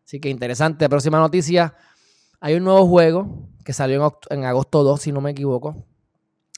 Así 0.05 0.19
que 0.19 0.29
interesante. 0.29 0.87
Próxima 0.89 1.19
noticia. 1.19 1.75
Hay 2.39 2.55
un 2.55 2.63
nuevo 2.63 2.85
juego 2.87 3.49
que 3.63 3.73
salió 3.73 4.19
en, 4.29 4.43
agosto 4.43 4.83
2, 4.83 5.01
si 5.01 5.11
no 5.11 5.21
me 5.21 5.31
equivoco, 5.31 5.85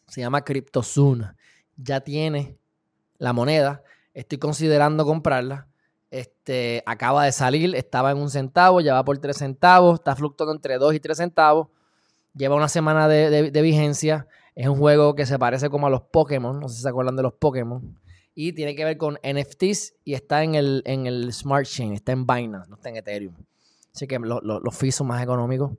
se 0.08 0.22
llama 0.22 0.44
CryptoZoom. 0.44 1.22
Ya 1.78 2.02
tiene 2.02 2.58
la 3.18 3.34
moneda. 3.34 3.84
Estoy 4.16 4.40
considerando 4.40 5.06
comprarla. 5.06 5.68
Este, 6.10 6.82
acaba 6.86 7.26
de 7.26 7.34
salir, 7.34 7.76
estaba 7.76 8.12
en 8.12 8.18
un 8.18 8.30
centavo, 8.30 8.80
ya 8.80 8.94
va 8.94 9.04
por 9.04 9.18
tres 9.18 9.38
centavos, 9.38 9.96
está 10.00 10.16
fluctuando 10.16 10.56
entre 10.56 10.78
dos 10.78 10.96
y 10.96 11.02
tres 11.02 11.18
centavos. 11.18 11.68
Lleva 12.34 12.56
una 12.56 12.70
semana 12.70 13.10
de, 13.10 13.62
vigencia. 13.62 14.28
Es 14.56 14.68
un 14.68 14.78
juego 14.78 15.16
que 15.16 15.26
se 15.26 15.38
parece 15.38 15.70
como 15.70 15.88
a 15.88 15.90
los 15.90 16.02
Pokémon. 16.02 16.58
No 16.60 16.70
sé 16.70 16.78
si 16.78 16.82
se 16.84 16.90
acuerdan 16.90 17.18
de 17.18 17.24
los 17.24 17.34
Pokémon. 17.34 18.00
Y 18.34 18.54
tiene 18.54 18.74
que 18.76 18.86
ver 18.86 18.98
con 18.98 19.16
NFTs 19.16 19.96
y 20.06 20.14
está 20.14 20.44
en 20.44 20.56
el, 20.56 20.82
en 20.86 21.08
el 21.08 21.34
Smart 21.34 21.66
Chain, 21.66 21.94
está 21.94 22.14
en 22.14 22.26
Binance, 22.26 22.70
no 22.70 22.76
está 22.76 22.90
en 22.90 22.98
Ethereum. 22.98 23.36
Así 23.94 24.08
que 24.08 24.20
los 24.20 24.76
fees 24.76 24.96
son 24.96 25.08
más 25.08 25.22
económicos. 25.22 25.72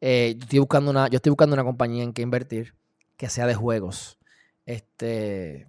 Eh, 0.00 0.34
yo, 0.38 0.44
estoy 0.44 0.58
buscando 0.58 0.90
una, 0.90 1.08
yo 1.08 1.16
estoy 1.16 1.30
buscando 1.30 1.54
una 1.54 1.64
compañía 1.64 2.02
en 2.02 2.12
que 2.12 2.22
invertir 2.22 2.74
que 3.16 3.28
sea 3.28 3.46
de 3.46 3.54
juegos. 3.54 4.18
Este, 4.66 5.68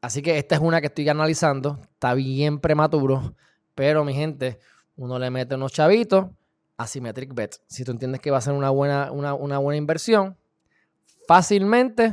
así 0.00 0.22
que 0.22 0.38
esta 0.38 0.54
es 0.54 0.60
una 0.60 0.80
que 0.80 0.88
estoy 0.88 1.08
analizando. 1.08 1.78
Está 1.92 2.14
bien 2.14 2.60
prematuro, 2.60 3.34
pero 3.74 4.04
mi 4.04 4.14
gente, 4.14 4.58
uno 4.96 5.18
le 5.18 5.30
mete 5.30 5.54
unos 5.54 5.72
chavitos 5.72 6.26
a 6.76 6.86
Symmetric 6.86 7.34
Bet. 7.34 7.56
Si 7.66 7.84
tú 7.84 7.92
entiendes 7.92 8.20
que 8.20 8.30
va 8.30 8.38
a 8.38 8.42
ser 8.42 8.52
una 8.52 8.70
buena, 8.70 9.10
una, 9.12 9.34
una 9.34 9.58
buena 9.58 9.76
inversión, 9.76 10.36
fácilmente 11.26 12.12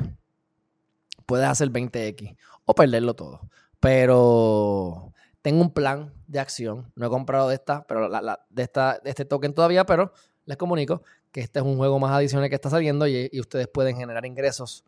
puedes 1.26 1.48
hacer 1.48 1.70
20x 1.70 2.36
o 2.66 2.76
perderlo 2.76 3.14
todo. 3.16 3.42
Pero 3.80 5.14
tengo 5.42 5.62
un 5.62 5.74
plan 5.74 6.14
de 6.28 6.40
acción. 6.40 6.92
No 6.96 7.08
he 7.08 7.10
comprado 7.10 7.50
de 7.50 7.56
esta, 7.56 7.86
pero 7.86 8.10
de, 8.10 8.64
esta, 8.64 9.00
de 9.04 9.10
este 9.10 9.26
token 9.26 9.54
todavía, 9.54 9.86
pero 9.86 10.14
les 10.46 10.58
comunico 10.58 11.04
que 11.32 11.42
este 11.42 11.60
es 11.60 11.66
un 11.66 11.78
juego 11.78 12.00
más 12.00 12.12
adicional 12.12 12.48
que 12.48 12.56
está 12.56 12.70
saliendo 12.70 13.08
y, 13.08 13.30
ustedes 13.40 13.68
pueden 13.68 13.98
generar 13.98 14.26
ingresos 14.26 14.84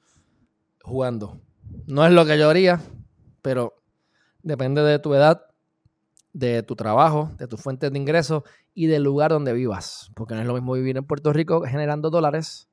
jugando. 0.81 1.41
No 1.87 2.05
es 2.05 2.13
lo 2.13 2.25
que 2.25 2.37
yo 2.37 2.49
haría, 2.49 2.81
pero 3.41 3.81
depende 4.41 4.81
de 4.81 4.99
tu 4.99 5.13
edad, 5.13 5.45
de 6.33 6.63
tu 6.63 6.75
trabajo, 6.75 7.31
de 7.37 7.47
tus 7.47 7.61
fuentes 7.61 7.91
de 7.91 7.97
ingresos 7.97 8.43
y 8.73 8.87
del 8.87 9.03
lugar 9.03 9.31
donde 9.31 9.53
vivas. 9.53 10.11
Porque 10.15 10.35
no 10.35 10.41
es 10.41 10.47
lo 10.47 10.53
mismo 10.53 10.73
vivir 10.73 10.97
en 10.97 11.05
Puerto 11.05 11.33
Rico 11.33 11.61
generando 11.61 12.09
dólares 12.09 12.69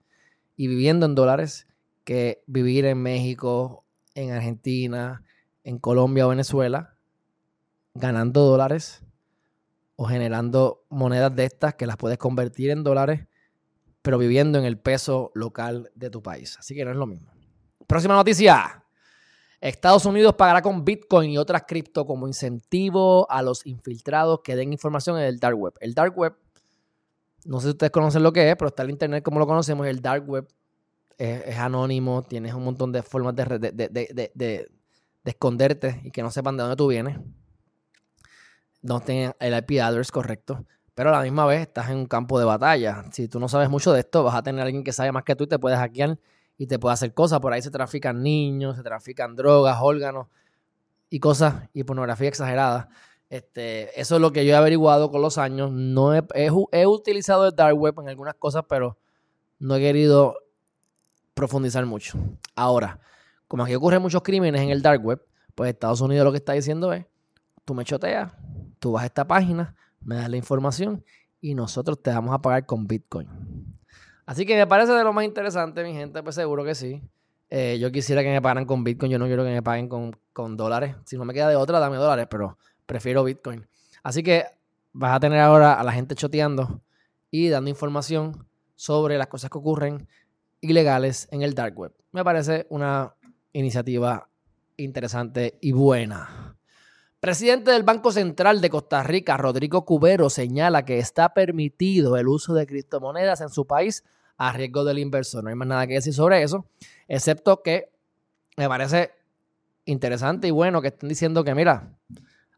y 0.56 0.66
viviendo 0.66 1.06
en 1.06 1.14
dólares 1.14 1.66
que 2.04 2.42
vivir 2.46 2.84
en 2.86 3.02
México, 3.02 3.84
en 4.14 4.32
Argentina, 4.32 5.22
en 5.64 5.78
Colombia 5.78 6.26
o 6.26 6.30
Venezuela, 6.30 6.96
ganando 7.94 8.42
dólares 8.42 9.04
o 9.96 10.06
generando 10.06 10.84
monedas 10.88 11.34
de 11.36 11.44
estas 11.44 11.74
que 11.74 11.86
las 11.86 11.96
puedes 11.96 12.18
convertir 12.18 12.70
en 12.70 12.82
dólares 12.82 13.26
pero 14.02 14.18
viviendo 14.18 14.58
en 14.58 14.64
el 14.64 14.78
peso 14.78 15.30
local 15.34 15.90
de 15.94 16.10
tu 16.10 16.22
país. 16.22 16.56
Así 16.58 16.74
que 16.74 16.84
no 16.84 16.90
es 16.90 16.96
lo 16.96 17.06
mismo. 17.06 17.30
Próxima 17.86 18.14
noticia. 18.14 18.81
Estados 19.62 20.04
Unidos 20.06 20.34
pagará 20.34 20.60
con 20.60 20.84
Bitcoin 20.84 21.30
y 21.30 21.38
otras 21.38 21.62
cripto 21.68 22.04
como 22.04 22.26
incentivo 22.26 23.30
a 23.30 23.42
los 23.42 23.64
infiltrados 23.64 24.40
que 24.42 24.56
den 24.56 24.72
información 24.72 25.16
en 25.18 25.24
el 25.24 25.38
dark 25.38 25.56
web. 25.56 25.72
El 25.78 25.94
dark 25.94 26.18
web, 26.18 26.34
no 27.44 27.60
sé 27.60 27.68
si 27.68 27.70
ustedes 27.70 27.92
conocen 27.92 28.24
lo 28.24 28.32
que 28.32 28.50
es, 28.50 28.56
pero 28.56 28.68
está 28.70 28.82
el 28.82 28.90
internet 28.90 29.22
como 29.22 29.38
lo 29.38 29.46
conocemos. 29.46 29.86
El 29.86 30.02
dark 30.02 30.28
web 30.28 30.48
es, 31.16 31.56
anónimo, 31.56 32.24
tienes 32.24 32.54
un 32.54 32.64
montón 32.64 32.90
de 32.90 33.04
formas 33.04 33.36
de, 33.36 33.44
de, 33.44 34.30
de, 34.34 34.68
esconderte 35.24 36.00
y 36.02 36.10
que 36.10 36.22
no 36.22 36.32
sepan 36.32 36.56
de 36.56 36.62
dónde 36.62 36.76
tú 36.76 36.88
vienes. 36.88 37.20
No 38.80 38.98
tengan 38.98 39.36
el 39.38 39.56
IP 39.56 39.80
address 39.80 40.10
correcto. 40.10 40.66
Pero 40.96 41.10
a 41.10 41.12
la 41.12 41.22
misma 41.22 41.46
vez 41.46 41.60
estás 41.60 41.88
en 41.88 41.98
un 41.98 42.06
campo 42.06 42.36
de 42.40 42.44
batalla. 42.44 43.04
Si 43.12 43.28
tú 43.28 43.38
no 43.38 43.48
sabes 43.48 43.70
mucho 43.70 43.92
de 43.92 44.00
esto, 44.00 44.24
vas 44.24 44.34
a 44.34 44.42
tener 44.42 44.60
a 44.60 44.64
alguien 44.64 44.82
que 44.82 44.92
sabe 44.92 45.12
más 45.12 45.22
que 45.22 45.36
tú 45.36 45.44
y 45.44 45.46
te 45.46 45.60
puede 45.60 45.76
hackear 45.76 46.18
y 46.58 46.66
te 46.66 46.78
puede 46.78 46.94
hacer 46.94 47.14
cosas. 47.14 47.40
Por 47.40 47.52
ahí 47.52 47.62
se 47.62 47.70
trafican 47.70 48.22
niños, 48.22 48.76
se 48.76 48.82
trafican 48.82 49.36
drogas, 49.36 49.78
órganos 49.80 50.28
y 51.10 51.20
cosas 51.20 51.68
y 51.72 51.84
pornografía 51.84 52.28
exagerada. 52.28 52.88
Este, 53.28 53.98
eso 53.98 54.16
es 54.16 54.20
lo 54.20 54.30
que 54.32 54.44
yo 54.44 54.52
he 54.52 54.56
averiguado 54.56 55.10
con 55.10 55.22
los 55.22 55.38
años. 55.38 55.72
No 55.72 56.14
he, 56.14 56.22
he, 56.34 56.86
utilizado 56.86 57.46
el 57.46 57.56
dark 57.56 57.76
web 57.78 57.94
en 58.00 58.08
algunas 58.08 58.34
cosas, 58.34 58.64
pero 58.68 58.98
no 59.58 59.76
he 59.76 59.80
querido 59.80 60.36
profundizar 61.34 61.86
mucho. 61.86 62.18
Ahora, 62.54 63.00
como 63.48 63.64
aquí 63.64 63.74
ocurren 63.74 64.02
muchos 64.02 64.22
crímenes 64.22 64.60
en 64.60 64.70
el 64.70 64.82
dark 64.82 65.02
web, 65.04 65.24
pues 65.54 65.70
Estados 65.70 66.00
Unidos 66.00 66.24
lo 66.24 66.30
que 66.32 66.38
está 66.38 66.52
diciendo 66.52 66.92
es, 66.92 67.06
tú 67.64 67.74
me 67.74 67.84
choteas, 67.84 68.32
tú 68.78 68.92
vas 68.92 69.04
a 69.04 69.06
esta 69.06 69.26
página, 69.26 69.76
me 70.00 70.16
das 70.16 70.28
la 70.28 70.36
información 70.36 71.04
y 71.40 71.54
nosotros 71.54 72.02
te 72.02 72.10
vamos 72.10 72.34
a 72.34 72.42
pagar 72.42 72.66
con 72.66 72.86
Bitcoin. 72.86 73.28
Así 74.26 74.46
que 74.46 74.56
me 74.56 74.66
parece 74.66 74.92
de 74.92 75.04
lo 75.04 75.12
más 75.12 75.24
interesante, 75.24 75.82
mi 75.82 75.92
gente, 75.92 76.22
pues 76.22 76.34
seguro 76.34 76.64
que 76.64 76.74
sí. 76.74 77.02
Eh, 77.50 77.78
yo 77.78 77.92
quisiera 77.92 78.22
que 78.22 78.30
me 78.30 78.40
pagaran 78.40 78.64
con 78.64 78.82
Bitcoin, 78.82 79.12
yo 79.12 79.18
no 79.18 79.26
quiero 79.26 79.44
que 79.44 79.50
me 79.50 79.62
paguen 79.62 79.88
con, 79.88 80.56
dólares. 80.56 80.96
Si 81.04 81.16
no 81.18 81.24
me 81.24 81.34
queda 81.34 81.48
de 81.48 81.56
otra, 81.56 81.78
dame 81.80 81.96
dólares, 81.96 82.26
pero 82.30 82.56
prefiero 82.86 83.24
Bitcoin. 83.24 83.66
Así 84.02 84.22
que 84.22 84.46
vas 84.92 85.14
a 85.14 85.20
tener 85.20 85.40
ahora 85.40 85.74
a 85.74 85.84
la 85.84 85.92
gente 85.92 86.14
choteando 86.14 86.80
y 87.30 87.48
dando 87.48 87.68
información 87.68 88.46
sobre 88.74 89.18
las 89.18 89.26
cosas 89.26 89.50
que 89.50 89.58
ocurren 89.58 90.08
ilegales 90.60 91.28
en 91.30 91.42
el 91.42 91.54
dark 91.54 91.78
web. 91.78 91.92
Me 92.12 92.24
parece 92.24 92.66
una 92.70 93.14
iniciativa 93.52 94.28
interesante 94.76 95.58
y 95.60 95.72
buena. 95.72 96.56
Presidente 97.22 97.70
del 97.70 97.84
Banco 97.84 98.10
Central 98.10 98.60
de 98.60 98.68
Costa 98.68 99.04
Rica, 99.04 99.36
Rodrigo 99.36 99.84
Cubero, 99.84 100.28
señala 100.28 100.84
que 100.84 100.98
está 100.98 101.32
permitido 101.32 102.16
el 102.16 102.26
uso 102.26 102.52
de 102.52 102.66
criptomonedas 102.66 103.40
en 103.42 103.48
su 103.48 103.64
país 103.64 104.02
a 104.36 104.50
riesgo 104.50 104.82
del 104.82 104.98
inversor. 104.98 105.44
No 105.44 105.50
hay 105.50 105.54
más 105.54 105.68
nada 105.68 105.86
que 105.86 105.94
decir 105.94 106.12
sobre 106.12 106.42
eso, 106.42 106.66
excepto 107.06 107.62
que 107.62 107.92
me 108.56 108.66
parece 108.66 109.12
interesante 109.84 110.48
y 110.48 110.50
bueno 110.50 110.82
que 110.82 110.88
estén 110.88 111.08
diciendo 111.08 111.44
que, 111.44 111.54
mira, 111.54 111.96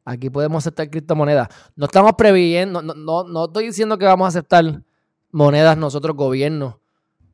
aquí 0.03 0.31
podemos 0.31 0.63
aceptar 0.63 0.89
criptomonedas. 0.89 1.49
No 1.77 1.85
estamos 1.85 2.15
previendo, 2.17 2.81
no, 2.81 2.95
no, 2.95 3.25
no 3.25 3.45
estoy 3.45 3.67
diciendo 3.67 3.99
que 3.99 4.07
vamos 4.07 4.25
a 4.25 4.29
aceptar 4.29 4.81
monedas 5.31 5.77
nosotros, 5.77 6.17
gobierno, 6.17 6.81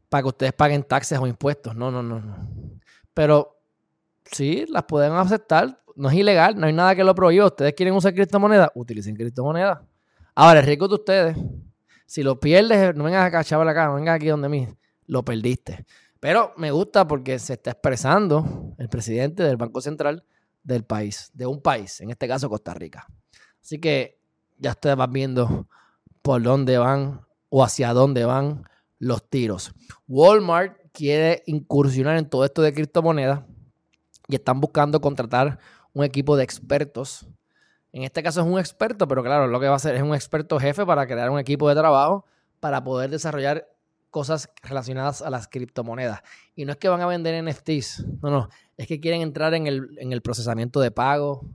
para 0.08 0.22
que 0.22 0.28
ustedes 0.30 0.52
paguen 0.52 0.82
taxes 0.82 1.16
o 1.20 1.28
impuestos. 1.28 1.76
No, 1.76 1.92
no, 1.92 2.02
no, 2.02 2.18
no. 2.18 2.48
Pero 3.14 3.59
sí, 4.32 4.64
las 4.68 4.84
pueden 4.84 5.12
aceptar 5.12 5.80
no 6.00 6.08
es 6.08 6.14
ilegal, 6.14 6.58
no 6.58 6.66
hay 6.66 6.72
nada 6.72 6.94
que 6.94 7.04
lo 7.04 7.14
prohíba. 7.14 7.46
Ustedes 7.46 7.74
quieren 7.74 7.94
usar 7.94 8.14
criptomonedas, 8.14 8.70
utilicen 8.74 9.14
criptomonedas. 9.14 9.80
Ahora, 10.34 10.60
el 10.60 10.66
riesgo 10.66 10.88
de 10.88 10.94
ustedes, 10.94 11.36
si 12.06 12.22
lo 12.22 12.40
pierdes, 12.40 12.94
no 12.94 13.04
vengas 13.04 13.26
a 13.26 13.30
cachar 13.30 13.64
la 13.64 13.74
cara, 13.74 13.88
no 13.88 13.96
vengas 13.96 14.16
aquí 14.16 14.28
donde 14.28 14.48
mí, 14.48 14.66
lo 15.06 15.24
perdiste. 15.24 15.84
Pero 16.18 16.52
me 16.56 16.70
gusta 16.70 17.06
porque 17.06 17.38
se 17.38 17.54
está 17.54 17.72
expresando 17.72 18.74
el 18.78 18.88
presidente 18.88 19.42
del 19.42 19.58
Banco 19.58 19.80
Central 19.82 20.24
del 20.62 20.84
país, 20.84 21.30
de 21.34 21.46
un 21.46 21.60
país, 21.60 22.00
en 22.00 22.10
este 22.10 22.28
caso 22.28 22.48
Costa 22.48 22.72
Rica. 22.72 23.06
Así 23.62 23.78
que 23.78 24.18
ya 24.58 24.70
ustedes 24.70 24.96
van 24.96 25.12
viendo 25.12 25.68
por 26.22 26.42
dónde 26.42 26.78
van 26.78 27.20
o 27.48 27.62
hacia 27.62 27.92
dónde 27.92 28.24
van 28.24 28.64
los 28.98 29.28
tiros. 29.28 29.72
Walmart 30.08 30.78
quiere 30.92 31.42
incursionar 31.46 32.16
en 32.16 32.28
todo 32.28 32.44
esto 32.44 32.62
de 32.62 32.72
criptomonedas 32.72 33.40
y 34.30 34.36
están 34.36 34.60
buscando 34.60 35.00
contratar 35.00 35.58
un 35.92 36.04
equipo 36.04 36.36
de 36.36 36.44
expertos. 36.44 37.26
En 37.92 38.04
este 38.04 38.22
caso 38.22 38.40
es 38.40 38.46
un 38.46 38.58
experto, 38.58 39.08
pero 39.08 39.22
claro, 39.22 39.46
lo 39.46 39.60
que 39.60 39.66
va 39.66 39.72
a 39.72 39.76
hacer 39.76 39.94
es 39.96 40.02
un 40.02 40.14
experto 40.14 40.58
jefe 40.60 40.86
para 40.86 41.06
crear 41.06 41.30
un 41.30 41.38
equipo 41.38 41.68
de 41.68 41.74
trabajo 41.74 42.24
para 42.60 42.84
poder 42.84 43.10
desarrollar 43.10 43.68
cosas 44.10 44.50
relacionadas 44.62 45.22
a 45.22 45.30
las 45.30 45.48
criptomonedas. 45.48 46.20
Y 46.54 46.64
no 46.64 46.72
es 46.72 46.78
que 46.78 46.88
van 46.88 47.00
a 47.00 47.06
vender 47.06 47.42
NFTs, 47.44 48.06
no, 48.22 48.30
no, 48.30 48.48
es 48.76 48.86
que 48.86 49.00
quieren 49.00 49.22
entrar 49.22 49.54
en 49.54 49.66
el, 49.66 49.96
en 49.98 50.12
el 50.12 50.20
procesamiento 50.20 50.80
de 50.80 50.90
pago, 50.90 51.46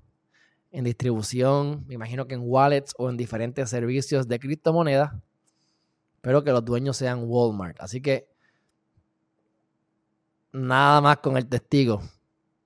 en 0.72 0.84
distribución, 0.84 1.86
me 1.88 1.94
imagino 1.94 2.28
que 2.28 2.36
en 2.36 2.42
wallets 2.44 2.94
o 2.98 3.10
en 3.10 3.16
diferentes 3.16 3.70
servicios 3.70 4.28
de 4.28 4.40
criptomonedas, 4.40 5.14
pero 6.20 6.44
que 6.44 6.52
los 6.52 6.66
dueños 6.66 6.98
sean 6.98 7.24
Walmart. 7.24 7.80
Así 7.80 8.02
que 8.02 8.28
nada 10.52 11.00
más 11.00 11.18
con 11.18 11.38
el 11.38 11.48
testigo. 11.48 12.02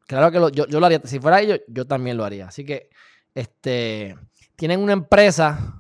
Claro 0.09 0.31
que 0.31 0.57
yo, 0.57 0.65
yo, 0.65 0.79
lo 0.79 0.87
haría, 0.87 0.99
si 1.03 1.19
fuera 1.19 1.39
ellos, 1.39 1.61
yo 1.67 1.85
también 1.85 2.17
lo 2.17 2.25
haría. 2.25 2.47
Así 2.47 2.65
que 2.65 2.89
este, 3.35 4.17
tienen 4.55 4.79
una 4.79 4.93
empresa 4.93 5.79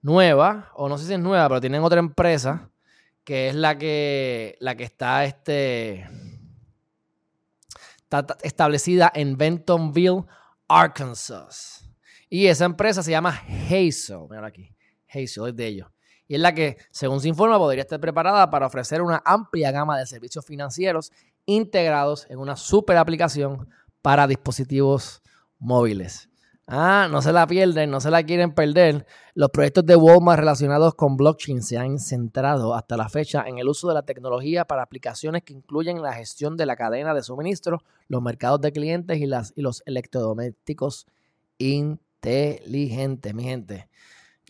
nueva, 0.00 0.70
o 0.76 0.88
no 0.88 0.96
sé 0.96 1.06
si 1.06 1.14
es 1.14 1.18
nueva, 1.18 1.48
pero 1.48 1.60
tienen 1.60 1.82
otra 1.82 1.98
empresa 1.98 2.70
que 3.24 3.48
es 3.48 3.56
la 3.56 3.76
que, 3.76 4.56
la 4.60 4.76
que 4.76 4.84
está, 4.84 5.24
este, 5.24 6.08
está 8.02 8.24
establecida 8.44 9.10
en 9.12 9.36
Bentonville, 9.36 10.22
Arkansas. 10.68 11.84
Y 12.30 12.46
esa 12.46 12.64
empresa 12.64 13.02
se 13.02 13.10
llama 13.10 13.42
Hazel. 13.66 14.28
Mira 14.30 14.46
aquí. 14.46 14.72
Hazel 15.08 15.48
es 15.48 15.56
de 15.56 15.66
ellos. 15.66 15.88
Y 16.32 16.36
es 16.36 16.40
la 16.40 16.54
que, 16.54 16.78
según 16.90 17.20
se 17.20 17.28
informa, 17.28 17.58
podría 17.58 17.82
estar 17.82 18.00
preparada 18.00 18.48
para 18.48 18.66
ofrecer 18.66 19.02
una 19.02 19.20
amplia 19.22 19.70
gama 19.70 19.98
de 19.98 20.06
servicios 20.06 20.46
financieros 20.46 21.12
integrados 21.44 22.26
en 22.30 22.38
una 22.38 22.56
super 22.56 22.96
aplicación 22.96 23.68
para 24.00 24.26
dispositivos 24.26 25.20
móviles. 25.58 26.30
Ah, 26.66 27.06
no 27.10 27.20
se 27.20 27.34
la 27.34 27.46
pierden, 27.46 27.90
no 27.90 28.00
se 28.00 28.10
la 28.10 28.22
quieren 28.22 28.54
perder. 28.54 29.04
Los 29.34 29.50
proyectos 29.50 29.84
de 29.84 29.94
Walmart 29.94 30.38
relacionados 30.38 30.94
con 30.94 31.18
blockchain 31.18 31.62
se 31.62 31.76
han 31.76 31.98
centrado 31.98 32.74
hasta 32.74 32.96
la 32.96 33.10
fecha 33.10 33.44
en 33.46 33.58
el 33.58 33.68
uso 33.68 33.88
de 33.88 33.92
la 33.92 34.02
tecnología 34.06 34.64
para 34.64 34.84
aplicaciones 34.84 35.42
que 35.42 35.52
incluyen 35.52 36.00
la 36.00 36.14
gestión 36.14 36.56
de 36.56 36.64
la 36.64 36.76
cadena 36.76 37.12
de 37.12 37.22
suministro, 37.22 37.82
los 38.08 38.22
mercados 38.22 38.62
de 38.62 38.72
clientes 38.72 39.18
y, 39.18 39.26
las, 39.26 39.52
y 39.54 39.60
los 39.60 39.82
electrodomésticos 39.84 41.06
inteligentes, 41.58 43.34
mi 43.34 43.44
gente. 43.44 43.90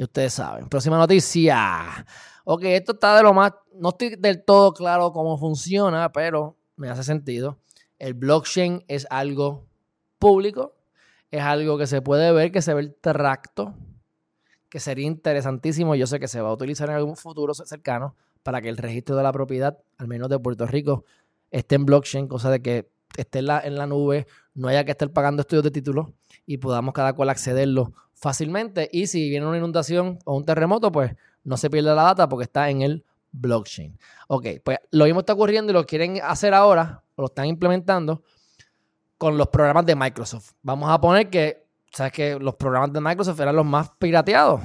Ustedes 0.05 0.35
saben. 0.35 0.69
Próxima 0.69 0.99
noticia. 0.99 2.07
Ok, 2.45 2.65
esto 2.65 2.93
está 2.93 3.17
de 3.17 3.23
lo 3.23 3.33
más. 3.33 3.53
No 3.75 3.91
estoy 3.91 4.17
del 4.17 4.45
todo 4.45 4.73
claro 4.73 5.13
cómo 5.13 5.39
funciona, 5.39 6.13
pero 6.13 6.57
me 6.77 6.89
hace 6.89 7.05
sentido. 7.05 7.59
El 7.99 8.15
blockchain 8.15 8.85
es 8.89 9.07
algo 9.11 9.67
público 10.19 10.75
es 11.33 11.41
algo 11.41 11.79
que 11.79 11.87
se 11.87 12.03
puede 12.03 12.31
ver, 12.31 12.53
que 12.53 12.61
se 12.61 12.75
ve 12.75 12.83
el 12.83 12.95
tracto, 12.95 13.75
que 14.69 14.79
sería 14.79 15.07
interesantísimo. 15.07 15.95
Yo 15.95 16.07
sé 16.07 16.21
que 16.21 16.29
se 16.29 16.43
va 16.43 16.51
a 16.51 16.53
utilizar 16.53 16.91
en 16.91 16.97
algún 16.97 17.17
futuro 17.17 17.55
cercano 17.55 18.15
para 18.43 18.61
que 18.61 18.69
el 18.69 18.77
registro 18.77 19.17
de 19.17 19.23
la 19.23 19.33
propiedad, 19.33 19.79
al 19.97 20.09
menos 20.09 20.29
de 20.29 20.39
Puerto 20.39 20.67
Rico, 20.67 21.05
esté 21.51 21.77
en 21.77 21.87
blockchain, 21.87 22.29
cosa 22.29 22.51
de 22.51 22.61
que 22.61 22.91
esté 23.17 23.39
en 23.39 23.47
la, 23.47 23.61
en 23.61 23.77
la 23.77 23.87
nube, 23.87 24.27
no 24.53 24.69
haya 24.69 24.85
que 24.85 24.91
estar 24.91 25.11
pagando 25.11 25.41
estudios 25.41 25.65
de 25.65 25.71
título 25.71 26.13
y 26.45 26.59
podamos 26.59 26.93
cada 26.93 27.15
cual 27.15 27.31
accederlo 27.31 27.95
fácilmente. 28.23 28.89
Y 28.93 29.09
si 29.09 29.29
viene 29.29 29.47
una 29.47 29.59
inundación 29.59 30.21
o 30.25 30.37
un 30.37 30.45
terremoto, 30.45 30.93
pues 30.93 31.13
no 31.43 31.57
se 31.57 31.69
pierde 31.69 31.93
la 31.93 32.05
data 32.05 32.29
porque 32.29 32.45
está 32.45 32.71
en 32.71 32.81
el 32.81 33.05
blockchain. 33.33 33.99
Ok, 34.29 34.47
pues 34.65 34.79
lo 34.93 35.07
mismo 35.07 35.21
está 35.21 35.33
ocurriendo 35.33 35.73
y 35.73 35.75
lo 35.75 35.85
quieren 35.85 36.21
hacer 36.23 36.55
ahora, 36.55 37.03
o 37.17 37.23
lo 37.23 37.27
están 37.27 37.47
implementando 37.47 38.23
con 39.19 39.37
los 39.37 39.49
programas 39.49 39.85
de 39.87 39.97
Microsoft. 39.97 40.53
Vamos 40.63 40.89
a 40.89 41.01
poner 41.01 41.31
que, 41.31 41.67
sabes 41.93 42.13
que 42.13 42.39
los 42.39 42.55
programas 42.55 42.93
de 42.93 43.01
Microsoft 43.01 43.41
eran 43.41 43.57
los 43.57 43.67
más 43.67 43.91
pirateados. 43.99 44.61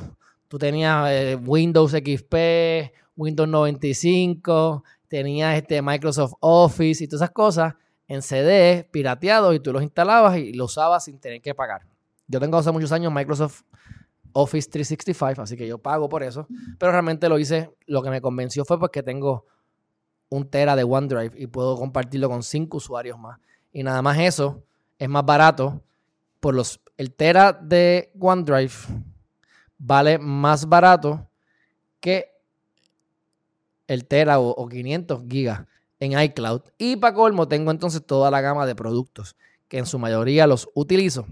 Tú 0.47 0.59
tenías 0.59 1.09
eh, 1.09 1.35
Windows 1.35 1.91
XP, 1.91 2.35
Windows 3.15 3.49
95, 3.49 4.83
tenías 5.07 5.57
este 5.57 5.81
Microsoft 5.81 6.33
Office 6.41 7.03
y 7.03 7.07
todas 7.07 7.23
esas 7.23 7.33
cosas 7.33 7.73
en 8.07 8.21
CD 8.21 8.87
pirateados 8.91 9.55
y 9.55 9.59
tú 9.59 9.73
los 9.73 9.81
instalabas 9.81 10.37
y 10.37 10.53
los 10.53 10.71
usabas 10.71 11.05
sin 11.05 11.19
tener 11.19 11.41
que 11.41 11.55
pagar. 11.55 11.81
Yo 12.27 12.39
tengo 12.39 12.57
hace 12.57 12.71
muchos 12.71 12.91
años 12.91 13.11
Microsoft 13.13 13.63
Office 14.33 14.69
365, 14.69 15.41
así 15.41 15.57
que 15.57 15.67
yo 15.67 15.77
pago 15.77 16.09
por 16.09 16.21
eso, 16.21 16.47
pero 16.77 16.91
realmente 16.91 17.27
lo 17.29 17.39
hice, 17.39 17.71
lo 17.87 18.03
que 18.03 18.09
me 18.09 18.21
convenció 18.21 18.65
fue 18.65 18.79
porque 18.79 19.01
tengo 19.01 19.45
un 20.29 20.49
tera 20.49 20.75
de 20.75 20.83
OneDrive 20.83 21.31
y 21.35 21.47
puedo 21.47 21.77
compartirlo 21.77 22.29
con 22.29 22.43
cinco 22.43 22.77
usuarios 22.77 23.17
más 23.17 23.39
y 23.71 23.83
nada 23.83 24.01
más 24.01 24.17
eso 24.19 24.63
es 24.97 25.09
más 25.09 25.25
barato. 25.25 25.83
Por 26.39 26.55
los, 26.55 26.79
el 26.97 27.13
Tera 27.13 27.53
de 27.53 28.11
OneDrive 28.19 28.73
vale 29.77 30.17
más 30.17 30.67
barato 30.67 31.29
que 31.99 32.31
el 33.87 34.05
Tera 34.05 34.39
o, 34.39 34.67
500 34.67 35.23
gigas 35.29 35.65
en 35.99 36.19
iCloud. 36.19 36.61
Y 36.77 36.95
para 36.95 37.13
colmo 37.13 37.47
tengo 37.47 37.71
entonces 37.71 38.05
toda 38.05 38.31
la 38.31 38.41
gama 38.41 38.65
de 38.65 38.75
productos 38.75 39.35
que 39.67 39.77
en 39.77 39.85
su 39.85 39.99
mayoría 39.99 40.47
los 40.47 40.69
utilizo. 40.73 41.27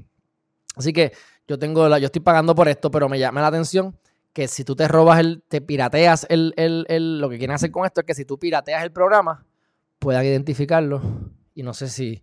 Así 0.76 0.94
que 0.94 1.14
yo 1.48 1.60
tengo 1.60 1.88
la, 1.88 2.00
yo 2.00 2.08
estoy 2.08 2.22
pagando 2.22 2.56
por 2.56 2.68
esto, 2.68 2.92
pero 2.92 3.10
me 3.10 3.20
llama 3.20 3.42
la 3.42 3.48
atención 3.48 3.98
que 4.34 4.48
si 4.48 4.66
tú 4.66 4.76
te 4.76 4.88
robas 4.88 5.20
el, 5.20 5.44
te 5.48 5.62
pirateas 5.62 6.28
el, 6.30 6.54
el, 6.58 7.20
lo 7.20 7.30
que 7.30 7.38
quieren 7.38 7.56
hacer 7.56 7.72
con 7.72 7.86
esto 7.86 8.02
es 8.02 8.06
que 8.06 8.14
si 8.14 8.26
tú 8.26 8.38
pirateas 8.38 8.84
el 8.84 8.92
programa, 8.92 9.46
puedan 10.00 10.26
identificarlo. 10.26 11.02
Y 11.54 11.64
no 11.64 11.74
sé 11.74 11.88
si, 11.88 12.22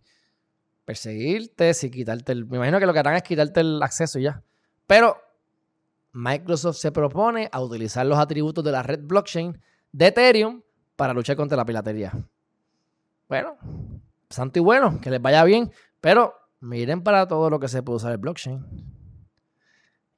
perseguirte, 0.85 1.73
si 1.73 1.91
quitarte 1.91 2.33
el... 2.33 2.45
Me 2.45 2.59
imagino 2.59 2.79
que 2.79 2.87
lo 2.87 2.93
que 2.93 2.99
harán 2.99 3.15
es 3.15 3.23
quitarte 3.23 3.61
el 3.61 3.83
acceso 3.83 4.19
ya. 4.19 4.43
Pero 4.87 5.17
Microsoft 6.13 6.77
se 6.77 6.93
propone 6.93 7.49
a 7.51 7.61
utilizar 7.63 8.05
los 8.05 8.19
atributos 8.19 8.63
de 8.63 8.73
la 8.73 8.83
red 8.83 9.01
blockchain 9.03 9.59
de 9.91 10.07
Ethereum 10.07 10.63
para 10.97 11.15
luchar 11.15 11.37
contra 11.37 11.57
la 11.57 11.65
piratería. 11.65 12.13
Bueno, 13.27 13.57
santo 14.29 14.59
y 14.59 14.63
bueno, 14.63 15.01
que 15.01 15.11
les 15.11 15.23
vaya 15.23 15.43
bien, 15.45 15.73
pero 16.01 16.35
miren 16.63 17.03
para 17.03 17.27
todo 17.27 17.51
lo 17.51 17.61
que 17.61 17.69
se 17.69 17.83
puede 17.83 17.97
usar 17.97 18.13
el 18.13 18.19
blockchain. 18.19 18.65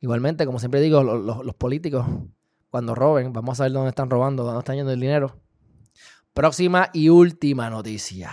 Igualmente, 0.00 0.44
como 0.44 0.58
siempre 0.58 0.80
digo, 0.80 1.02
los, 1.02 1.54
políticos, 1.54 2.06
cuando 2.70 2.94
roben, 2.94 3.32
vamos 3.32 3.58
a 3.58 3.64
ver 3.64 3.72
dónde 3.72 3.88
están 3.88 4.10
robando, 4.10 4.44
dónde 4.44 4.58
están 4.58 4.76
yendo 4.76 4.92
el 4.92 5.00
dinero. 5.00 5.40
Próxima 6.34 6.90
y 6.92 7.08
última 7.08 7.70
noticia. 7.70 8.32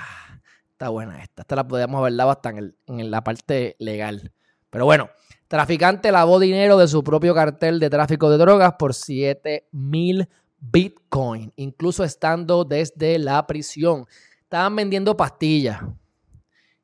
Está 0.72 0.90
buena 0.90 1.24
esta. 1.24 1.44
Esta 1.44 1.56
la 1.56 1.68
podríamos 1.68 2.00
haber 2.00 2.16
dado 2.16 2.32
hasta 2.32 2.50
en, 2.50 3.12
la 3.12 3.24
parte 3.24 3.78
legal. 3.80 4.34
Pero 4.70 4.84
bueno, 4.84 5.10
traficante 5.48 6.12
lavó 6.12 6.40
dinero 6.40 6.78
de 6.78 6.90
su 6.90 7.04
propio 7.04 7.34
cartel 7.34 7.80
de 7.80 7.90
tráfico 7.90 8.30
de 8.30 8.38
drogas 8.38 8.74
por 8.78 8.94
7 8.94 9.70
mil 9.72 10.28
Bitcoin, 10.60 11.54
incluso 11.56 12.04
estando 12.04 12.66
desde 12.66 13.18
la 13.18 13.48
prisión. 13.48 14.06
Estaban 14.44 14.76
vendiendo 14.76 15.16
pastillas 15.16 15.82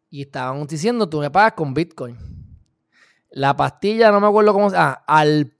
y 0.09 0.21
estaban 0.21 0.65
diciendo, 0.67 1.09
tú 1.09 1.19
me 1.19 1.31
pagas 1.31 1.53
con 1.53 1.73
Bitcoin. 1.73 2.17
La 3.29 3.55
pastilla, 3.55 4.11
no 4.11 4.19
me 4.19 4.27
acuerdo 4.27 4.53
cómo 4.53 4.69
se 4.69 4.75
llama, 4.75 5.03
ah, 5.05 5.19
al, 5.19 5.53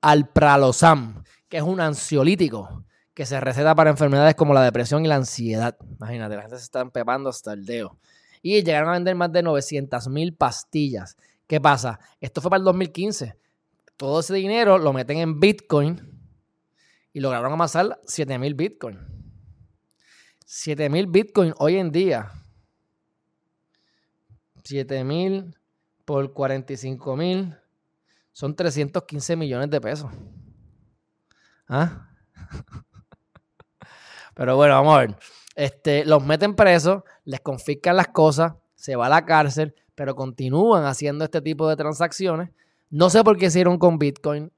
alpralosam, 0.00 1.22
que 1.48 1.58
es 1.58 1.62
un 1.62 1.80
ansiolítico 1.80 2.84
que 3.14 3.26
se 3.26 3.40
receta 3.40 3.74
para 3.74 3.90
enfermedades 3.90 4.34
como 4.34 4.54
la 4.54 4.62
depresión 4.62 5.04
y 5.04 5.08
la 5.08 5.16
ansiedad. 5.16 5.76
Imagínate, 5.98 6.36
la 6.36 6.42
gente 6.42 6.58
se 6.58 6.64
está 6.64 6.80
empepando 6.80 7.28
hasta 7.28 7.52
el 7.52 7.66
dedo. 7.66 7.98
Y 8.42 8.62
llegaron 8.62 8.90
a 8.90 8.92
vender 8.92 9.16
más 9.16 9.32
de 9.32 9.42
900 9.42 10.08
mil 10.08 10.34
pastillas. 10.34 11.16
¿Qué 11.46 11.60
pasa? 11.60 11.98
Esto 12.20 12.40
fue 12.40 12.50
para 12.50 12.58
el 12.58 12.64
2015. 12.64 13.36
Todo 13.96 14.20
ese 14.20 14.34
dinero 14.34 14.78
lo 14.78 14.92
meten 14.92 15.18
en 15.18 15.40
Bitcoin 15.40 16.00
y 17.12 17.18
lograron 17.18 17.52
amasar 17.52 18.00
7 18.06 18.38
mil 18.38 18.54
Bitcoin. 18.54 19.00
7 20.46 20.88
mil 20.88 21.08
Bitcoin 21.08 21.52
hoy 21.58 21.76
en 21.76 21.90
día. 21.90 22.30
7 24.64 25.04
mil 25.04 25.56
por 26.04 26.32
45 26.32 27.16
mil 27.16 27.56
son 28.32 28.54
315 28.54 29.36
millones 29.36 29.70
de 29.70 29.80
pesos. 29.80 30.10
¿Ah? 31.68 32.08
Pero 34.34 34.56
bueno, 34.56 34.74
vamos 34.74 34.94
a 34.94 34.98
ver. 35.00 35.16
Este, 35.56 36.04
los 36.04 36.24
meten 36.24 36.54
presos, 36.54 37.02
les 37.24 37.40
confiscan 37.40 37.96
las 37.96 38.08
cosas, 38.08 38.54
se 38.76 38.94
va 38.94 39.06
a 39.06 39.08
la 39.08 39.26
cárcel, 39.26 39.74
pero 39.96 40.14
continúan 40.14 40.84
haciendo 40.84 41.24
este 41.24 41.42
tipo 41.42 41.68
de 41.68 41.74
transacciones. 41.74 42.50
No 42.90 43.10
sé 43.10 43.24
por 43.24 43.36
qué 43.36 43.46
hicieron 43.46 43.76
con 43.76 43.98
Bitcoin. 43.98 44.52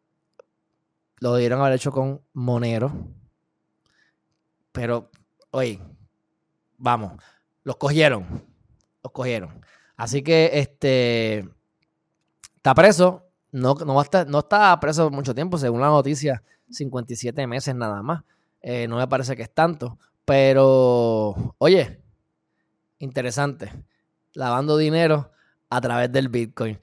Lo 1.20 1.32
debieron 1.32 1.62
haber 1.62 1.72
hecho 1.72 1.90
con 1.90 2.20
Monero. 2.34 2.92
Pero, 4.72 5.10
oye, 5.50 5.80
vamos, 6.76 7.14
los 7.64 7.76
cogieron. 7.76 8.44
Los 9.02 9.12
cogieron. 9.12 9.64
Así 10.00 10.22
que 10.22 10.50
este 10.54 11.46
está 12.56 12.74
preso. 12.74 13.26
no, 13.52 13.74
no, 13.74 13.94
va 13.94 14.24
no 14.26 14.38
está 14.38 14.80
preso 14.80 15.10
mucho 15.10 15.34
tiempo, 15.34 15.58
según 15.58 15.82
la 15.82 15.88
noticia, 15.88 16.42
57 16.70 17.46
meses 17.46 17.74
nada 17.74 18.02
más. 18.02 18.24
Eh, 18.62 18.88
no 18.88 18.96
me 18.96 19.06
parece 19.06 19.36
que 19.36 19.42
es 19.42 19.52
tanto. 19.52 19.98
Pero, 20.24 21.54
oye, 21.58 22.00
interesante. 22.98 23.70
Lavando 24.32 24.78
dinero 24.78 25.32
a 25.68 25.82
través 25.82 26.10
del 26.10 26.30
Bitcoin. 26.30 26.80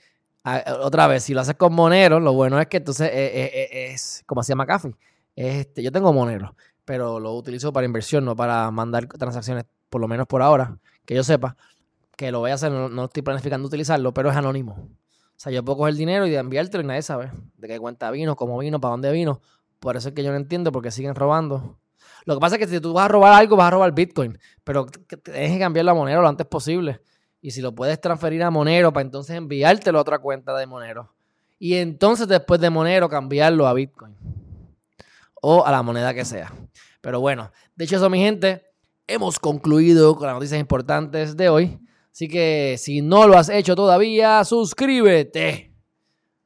otra 0.80 1.08
vez, 1.08 1.24
si 1.24 1.34
lo 1.34 1.42
haces 1.42 1.56
con 1.56 1.74
Monero, 1.74 2.20
lo 2.20 2.34
bueno 2.34 2.62
es 2.62 2.68
que 2.68 2.78
entonces 2.78 3.10
eh, 3.12 3.32
eh, 3.34 3.92
es, 3.94 4.22
como 4.28 4.42
hacía 4.42 4.56
McAfee. 4.56 4.94
Este, 5.36 5.82
yo 5.82 5.92
tengo 5.92 6.14
Monero, 6.14 6.56
pero 6.86 7.20
lo 7.20 7.34
utilizo 7.34 7.74
para 7.74 7.88
inversión, 7.88 8.26
no 8.26 8.36
para 8.36 8.70
mandar 8.70 9.08
transacciones, 9.08 9.66
por 9.90 10.02
lo 10.02 10.08
menos 10.08 10.28
por 10.28 10.44
ahora, 10.44 10.78
que 11.04 11.16
yo 11.16 11.24
sepa. 11.24 11.58
Que 12.18 12.32
lo 12.32 12.40
voy 12.40 12.52
a 12.52 12.56
hacer, 12.56 12.72
no, 12.72 12.90
no 12.90 13.06
estoy 13.06 13.24
planificando 13.24 13.66
utilizarlo, 13.66 14.14
pero 14.14 14.30
es 14.30 14.36
anónimo. 14.36 14.90
O 15.38 15.40
sea, 15.40 15.52
yo 15.52 15.64
puedo 15.64 15.78
coger 15.78 15.92
el 15.92 15.98
dinero 15.98 16.28
y 16.28 16.36
enviártelo 16.36 16.84
y 16.84 16.88
nadie 16.88 17.04
sabe 17.04 17.32
de 17.56 17.68
qué 17.70 17.80
cuenta 17.80 18.12
vino, 18.12 18.36
cómo 18.36 18.58
vino, 18.58 18.82
para 18.82 18.92
dónde 18.92 19.12
vino. 19.14 19.40
Por 19.80 19.96
eso 19.96 20.10
es 20.10 20.16
que 20.16 20.24
yo 20.24 20.32
no 20.32 20.38
entiendo 20.38 20.72
por 20.72 20.84
qué 20.84 20.92
siguen 20.92 21.16
robando. 21.16 21.80
Lo 22.26 22.34
que 22.34 22.42
pasa 22.42 22.56
es 22.56 22.60
que 22.60 22.68
si 22.68 22.82
tú 22.82 22.92
vas 22.92 23.06
a 23.06 23.08
robar 23.08 23.34
algo, 23.34 23.56
vas 23.56 23.68
a 23.68 23.72
robar 23.72 23.94
Bitcoin. 23.94 24.38
Pero 24.64 24.88
tienes 24.88 25.54
que 25.54 25.60
cambiar 25.60 25.86
la 25.86 25.94
Monero 25.94 26.22
lo 26.22 26.28
antes 26.28 26.46
posible. 26.46 27.00
Y 27.40 27.52
si 27.52 27.62
lo 27.62 27.74
puedes 27.74 28.02
transferir 28.02 28.44
a 28.44 28.50
Monero 28.50 28.92
para 28.92 29.06
entonces 29.06 29.38
enviártelo 29.38 30.00
a 30.00 30.02
otra 30.02 30.20
cuenta 30.20 30.54
de 30.58 30.66
Monero. 30.66 31.14
Y 31.60 31.76
entonces 31.76 32.28
después 32.28 32.60
de 32.60 32.70
Monero 32.70 33.08
cambiarlo 33.08 33.68
a 33.68 33.74
Bitcoin. 33.74 34.16
O 35.42 35.66
a 35.66 35.72
la 35.72 35.84
moneda 35.84 36.14
que 36.14 36.26
sea. 36.26 36.52
Pero 37.00 37.20
bueno, 37.20 37.52
de 37.76 37.86
hecho 37.86 37.98
eso 37.98 38.10
mi 38.10 38.20
gente, 38.20 38.66
hemos 39.06 39.40
concluido 39.40 40.16
con 40.16 40.26
las 40.26 40.36
noticias 40.36 40.60
importantes 40.60 41.38
de 41.38 41.50
hoy. 41.50 41.80
Así 42.18 42.28
que 42.28 42.78
si 42.80 43.04
no 43.04 43.28
lo 43.28 43.38
has 43.38 43.48
hecho 43.48 43.76
todavía, 43.76 44.44
suscríbete 44.44 45.72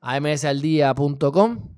a 0.02 0.20
msaldía.com 0.20 1.78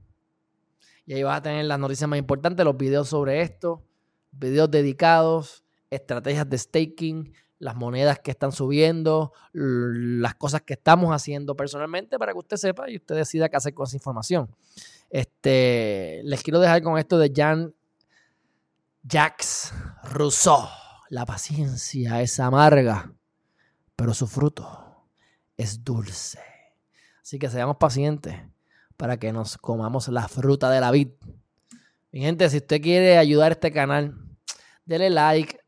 y 1.05 1.13
ahí 1.13 1.21
vas 1.21 1.37
a 1.37 1.41
tener 1.43 1.65
las 1.65 1.77
noticias 1.77 2.09
más 2.09 2.17
importantes, 2.17 2.65
los 2.65 2.75
videos 2.75 3.07
sobre 3.07 3.43
esto, 3.43 3.85
videos 4.31 4.71
dedicados, 4.71 5.63
estrategias 5.91 6.49
de 6.49 6.57
staking, 6.57 7.33
las 7.59 7.75
monedas 7.75 8.17
que 8.17 8.31
están 8.31 8.51
subiendo, 8.51 9.31
las 9.51 10.33
cosas 10.33 10.63
que 10.63 10.73
estamos 10.73 11.13
haciendo 11.13 11.55
personalmente 11.55 12.17
para 12.17 12.31
que 12.31 12.39
usted 12.39 12.57
sepa 12.57 12.89
y 12.89 12.95
usted 12.95 13.13
decida 13.13 13.47
qué 13.47 13.57
hacer 13.57 13.75
con 13.75 13.85
esa 13.85 13.95
información. 13.95 14.49
Este, 15.11 16.21
les 16.23 16.41
quiero 16.41 16.59
dejar 16.59 16.81
con 16.81 16.97
esto 16.97 17.19
de 17.19 17.29
Jean 17.29 17.75
Jacques 19.03 19.71
Rousseau. 20.01 20.67
La 21.09 21.27
paciencia 21.27 22.23
es 22.23 22.39
amarga 22.39 23.13
pero 23.95 24.13
su 24.13 24.27
fruto 24.27 25.07
es 25.57 25.83
dulce. 25.83 26.39
Así 27.21 27.39
que 27.39 27.49
seamos 27.49 27.77
pacientes 27.77 28.35
para 28.97 29.17
que 29.17 29.31
nos 29.31 29.57
comamos 29.57 30.07
la 30.07 30.27
fruta 30.27 30.69
de 30.69 30.79
la 30.79 30.91
vid. 30.91 31.09
Mi 32.11 32.21
gente, 32.21 32.49
si 32.49 32.57
usted 32.57 32.81
quiere 32.81 33.17
ayudar 33.17 33.51
a 33.51 33.53
este 33.53 33.71
canal, 33.71 34.15
dele 34.85 35.09
like, 35.09 35.59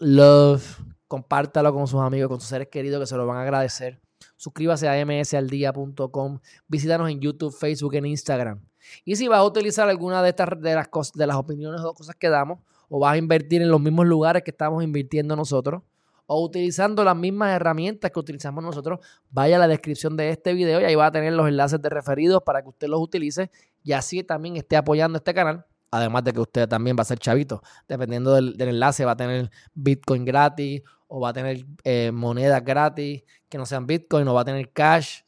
love, 0.00 0.80
compártalo 1.08 1.72
con 1.74 1.86
sus 1.86 2.00
amigos, 2.00 2.28
con 2.28 2.40
sus 2.40 2.48
seres 2.48 2.68
queridos 2.68 3.00
que 3.00 3.06
se 3.06 3.16
lo 3.16 3.26
van 3.26 3.38
a 3.38 3.42
agradecer. 3.42 4.00
Suscríbase 4.36 4.88
a 4.88 5.04
msaldia.com, 5.04 6.40
visítanos 6.68 7.10
en 7.10 7.20
YouTube, 7.20 7.52
Facebook, 7.52 7.94
en 7.94 8.06
Instagram. 8.06 8.60
Y 9.04 9.16
si 9.16 9.28
vas 9.28 9.38
a 9.38 9.44
utilizar 9.44 9.88
alguna 9.88 10.22
de 10.22 10.30
estas 10.30 10.60
de 10.60 10.74
las, 10.74 10.88
cosas, 10.88 11.14
de 11.14 11.26
las 11.26 11.36
opiniones 11.36 11.80
o 11.82 11.94
cosas 11.94 12.16
que 12.16 12.28
damos, 12.28 12.60
o 12.88 12.98
vas 12.98 13.14
a 13.14 13.16
invertir 13.16 13.62
en 13.62 13.70
los 13.70 13.80
mismos 13.80 14.06
lugares 14.06 14.42
que 14.42 14.50
estamos 14.50 14.82
invirtiendo 14.82 15.36
nosotros, 15.36 15.82
o 16.26 16.42
utilizando 16.42 17.04
las 17.04 17.16
mismas 17.16 17.54
herramientas 17.54 18.10
que 18.10 18.18
utilizamos 18.18 18.64
nosotros, 18.64 19.00
vaya 19.30 19.56
a 19.56 19.58
la 19.58 19.68
descripción 19.68 20.16
de 20.16 20.30
este 20.30 20.54
video 20.54 20.80
y 20.80 20.84
ahí 20.84 20.94
va 20.94 21.06
a 21.06 21.12
tener 21.12 21.32
los 21.32 21.48
enlaces 21.48 21.80
de 21.80 21.88
referidos 21.88 22.42
para 22.42 22.62
que 22.62 22.68
usted 22.68 22.88
los 22.88 23.00
utilice 23.00 23.50
y 23.82 23.92
así 23.92 24.22
también 24.22 24.56
esté 24.56 24.76
apoyando 24.76 25.18
este 25.18 25.34
canal. 25.34 25.64
Además 25.90 26.24
de 26.24 26.32
que 26.32 26.40
usted 26.40 26.68
también 26.68 26.96
va 26.96 27.02
a 27.02 27.04
ser 27.04 27.18
chavito. 27.18 27.62
Dependiendo 27.86 28.34
del, 28.34 28.60
enlace, 28.60 29.04
va 29.04 29.12
a 29.12 29.16
tener 29.16 29.50
Bitcoin 29.74 30.24
gratis 30.24 30.82
o 31.06 31.20
va 31.20 31.28
a 31.28 31.32
tener 31.32 31.64
eh, 31.84 32.10
monedas 32.12 32.64
gratis 32.64 33.22
que 33.48 33.58
no 33.58 33.66
sean 33.66 33.86
Bitcoin 33.86 34.26
o 34.26 34.34
va 34.34 34.40
a 34.40 34.44
tener 34.44 34.72
cash, 34.72 35.20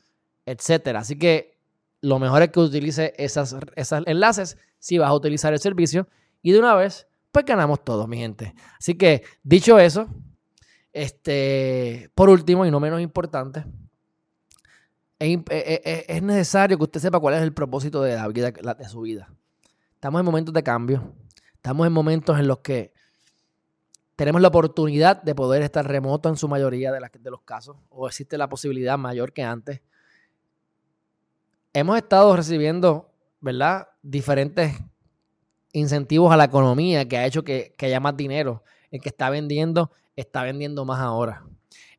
etcétera. 0.45 1.01
Así 1.01 1.17
que 1.17 1.57
lo 2.01 2.19
mejor 2.19 2.43
es 2.43 2.51
que 2.51 2.59
utilice 2.59 3.15
esos 3.17 3.55
enlaces 4.07 4.57
si 4.79 4.99
vas 4.99 5.09
a 5.09 5.15
utilizar 5.15 5.53
el 5.53 5.61
servicio 5.61 6.09
y 6.43 6.53
de 6.53 6.59
una 6.59 6.75
vez, 6.75 7.07
pues 7.31 7.45
ganamos 7.45 7.85
todos, 7.85 8.09
mi 8.09 8.17
gente. 8.17 8.55
Así 8.79 8.97
que 8.97 9.23
dicho 9.43 9.79
eso, 9.79 10.09
este, 10.97 12.11
por 12.15 12.31
último, 12.31 12.65
y 12.65 12.71
no 12.71 12.81
menos 12.81 13.03
importante, 13.03 13.67
es, 15.19 16.23
necesario 16.23 16.79
que 16.79 16.85
usted 16.85 17.01
sepa 17.01 17.21
cuál 17.21 17.35
es 17.35 17.43
el 17.43 17.53
propósito 17.53 18.01
de 18.01 18.15
la 18.15 18.27
vida, 18.29 18.51
de 18.51 18.89
su 18.89 19.03
vida. 19.03 19.29
Estamos 19.93 20.21
en 20.21 20.25
momentos 20.25 20.55
de 20.55 20.63
cambio. 20.63 21.13
Estamos 21.55 21.87
en 21.87 21.93
momentos 21.93 22.39
en 22.39 22.49
los 22.49 22.61
que 22.61 22.95
tenemos 24.15 24.41
la 24.41 24.49
oportunidad 24.49 25.23
de 25.23 25.35
poder 25.35 25.61
estar 25.61 25.87
remoto 25.87 26.31
en 26.31 26.37
su 26.39 26.49
mayoría 26.49 26.91
de, 26.91 27.11
de 27.21 27.31
los 27.31 27.43
casos, 27.43 27.77
o 27.91 28.07
existe 28.07 28.39
la 28.39 28.49
posibilidad 28.49 28.97
mayor 28.97 29.35
que 29.35 29.43
antes. 29.43 29.83
Hemos 31.75 31.99
estado 31.99 32.35
recibiendo, 32.35 33.13
¿verdad? 33.43 33.89
Diferentes 34.01 34.75
incentivos 35.73 36.33
a 36.33 36.39
la 36.39 36.45
economía 36.45 37.07
que 37.07 37.19
ha 37.19 37.27
hecho 37.27 37.45
que, 37.45 37.75
que 37.77 37.85
haya 37.85 38.01
más 38.01 38.17
dinero. 38.17 38.65
El 38.91 39.03
que 39.03 39.11
está 39.11 39.29
vendiendo 39.29 39.91
está 40.17 40.43
vendiendo 40.43 40.85
más 40.85 41.01
ahora. 41.01 41.45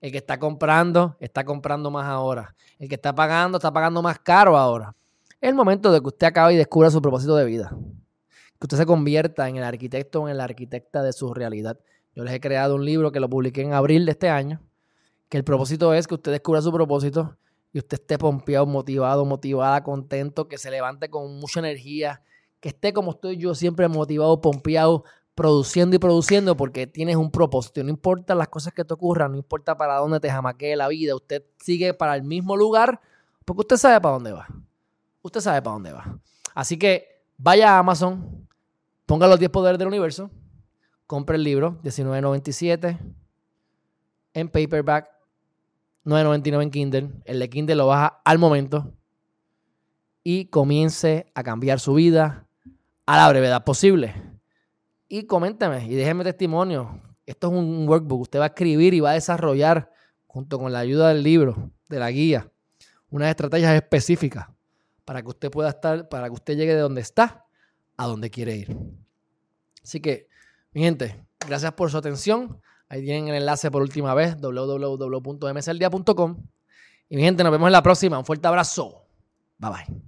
El 0.02 0.12
que 0.12 0.18
está 0.18 0.40
comprando, 0.40 1.16
está 1.20 1.46
comprando 1.46 1.90
más 1.90 2.06
ahora. 2.06 2.56
El 2.80 2.90
que 2.90 2.96
está 2.96 3.14
pagando, 3.14 3.58
está 3.58 3.72
pagando 3.72 4.02
más 4.02 4.20
caro 4.20 4.58
ahora. 4.58 4.96
Es 5.40 5.50
el 5.50 5.56
momento 5.56 5.92
de 5.92 6.02
que 6.02 6.08
usted 6.08 6.28
acabe 6.28 6.54
y 6.54 6.58
descubra 6.58 6.90
su 6.90 7.02
propósito 7.02 7.36
de 7.36 7.46
vida. 7.46 7.70
Que 8.60 8.66
usted 8.66 8.78
se 8.78 8.86
convierta 8.86 9.48
en 9.48 9.58
el 9.58 9.64
arquitecto 9.64 10.24
o 10.24 10.30
en 10.30 10.38
la 10.38 10.44
arquitecta 10.44 11.04
de 11.04 11.14
su 11.14 11.34
realidad. 11.34 11.80
Yo 12.16 12.24
les 12.24 12.34
he 12.34 12.40
creado 12.40 12.76
un 12.76 12.86
libro 12.86 13.12
que 13.12 13.20
lo 13.20 13.30
publiqué 13.30 13.62
en 13.62 13.74
abril 13.74 14.06
de 14.06 14.12
este 14.12 14.30
año, 14.30 14.62
que 15.30 15.38
el 15.38 15.44
propósito 15.44 15.94
es 15.94 16.08
que 16.08 16.16
usted 16.16 16.32
descubra 16.32 16.62
su 16.64 16.72
propósito 16.72 17.38
y 17.72 17.80
usted 17.80 18.00
esté 18.00 18.18
pompeado, 18.18 18.66
motivado, 18.66 19.26
motivada, 19.26 19.84
contento, 19.84 20.48
que 20.48 20.58
se 20.58 20.72
levante 20.72 21.10
con 21.10 21.40
mucha 21.40 21.60
energía, 21.60 22.24
que 22.60 22.70
esté 22.70 22.94
como 22.94 23.12
estoy 23.12 23.38
yo, 23.38 23.54
siempre 23.54 23.88
motivado, 23.88 24.42
pompeado, 24.42 25.04
produciendo 25.38 25.96
y 25.96 26.00
produciendo 26.00 26.58
porque 26.58 26.88
tienes 26.88 27.16
un 27.16 27.30
propósito. 27.30 27.84
No 27.84 27.92
importa 27.92 28.34
las 28.34 28.48
cosas 28.48 28.74
que 28.74 28.84
te 28.84 28.96
ocurran, 28.96 29.34
no 29.34 29.38
importa 29.38 29.78
para 29.78 29.98
dónde 29.98 30.20
te 30.20 30.32
jamaquee 30.32 30.76
la 30.76 30.88
vida, 30.88 31.14
usted 31.14 31.44
sigue 31.62 31.94
para 31.94 32.16
el 32.16 32.24
mismo 32.24 32.58
lugar 32.58 33.00
porque 33.46 33.62
usted 33.62 33.78
sabe 33.78 34.02
para 34.02 34.16
dónde 34.16 34.32
va. 34.32 34.48
Usted 35.22 35.40
sabe 35.40 35.62
para 35.62 35.76
dónde 35.76 35.92
va. 35.92 36.20
Así 36.56 36.80
que 36.80 37.24
vaya 37.38 37.76
a 37.76 37.78
Amazon, 37.78 38.48
ponga 39.06 39.28
los 39.28 39.38
10 39.38 39.52
poderes 39.52 39.78
del 39.78 39.90
universo, 39.90 40.32
compre 41.06 41.36
el 41.36 41.44
libro, 41.44 41.80
19.97 41.84 42.98
en 44.34 44.50
paperback, 44.50 45.08
9.99 46.04 46.64
en 46.64 46.72
Kindle. 46.72 47.10
El 47.26 47.38
de 47.38 47.48
Kindle 47.48 47.76
lo 47.76 47.86
baja 47.86 48.22
al 48.26 48.40
momento 48.40 48.92
y 50.24 50.46
comience 50.46 51.32
a 51.36 51.44
cambiar 51.44 51.80
su 51.80 51.94
vida 51.94 52.48
a 53.06 53.18
la 53.18 53.30
brevedad 53.30 53.64
posible 53.64 54.37
y 55.08 55.24
coménteme 55.24 55.86
y 55.86 55.96
déjeme 55.96 56.24
testimonio. 56.24 57.02
Esto 57.26 57.48
es 57.48 57.54
un 57.54 57.88
workbook. 57.88 58.22
Usted 58.22 58.40
va 58.40 58.46
a 58.46 58.48
escribir 58.48 58.94
y 58.94 59.00
va 59.00 59.12
a 59.12 59.14
desarrollar, 59.14 59.92
junto 60.26 60.60
con 60.60 60.72
la 60.72 60.80
ayuda 60.80 61.10
del 61.10 61.24
libro, 61.24 61.72
de 61.90 62.00
la 62.00 62.12
guía, 62.12 62.52
unas 63.10 63.30
estrategias 63.30 63.76
específicas 63.76 64.48
para 65.06 65.22
que 65.22 65.30
usted 65.30 65.50
pueda 65.50 65.70
estar, 65.70 66.10
para 66.10 66.28
que 66.28 66.34
usted 66.34 66.58
llegue 66.58 66.74
de 66.76 66.82
donde 66.82 67.02
está 67.02 67.46
a 67.96 68.08
donde 68.08 68.30
quiere 68.30 68.56
ir. 68.56 68.78
Así 69.84 70.00
que, 70.02 70.28
mi 70.74 70.82
gente, 70.82 71.24
gracias 71.48 71.72
por 71.74 71.90
su 71.90 71.98
atención. 71.98 72.62
Ahí 72.90 73.04
tienen 73.04 73.30
el 73.30 73.36
enlace 73.36 73.72
por 73.72 73.82
última 73.82 74.14
vez, 74.14 74.36
www.msldia.com. 74.40 76.38
Y 77.10 77.16
mi 77.16 77.22
gente, 77.24 77.44
nos 77.44 77.52
vemos 77.52 77.68
en 77.68 77.74
la 77.74 77.82
próxima. 77.82 78.20
Un 78.20 78.26
fuerte 78.26 78.48
abrazo. 78.48 79.06
Bye 79.58 79.72
bye. 79.72 80.07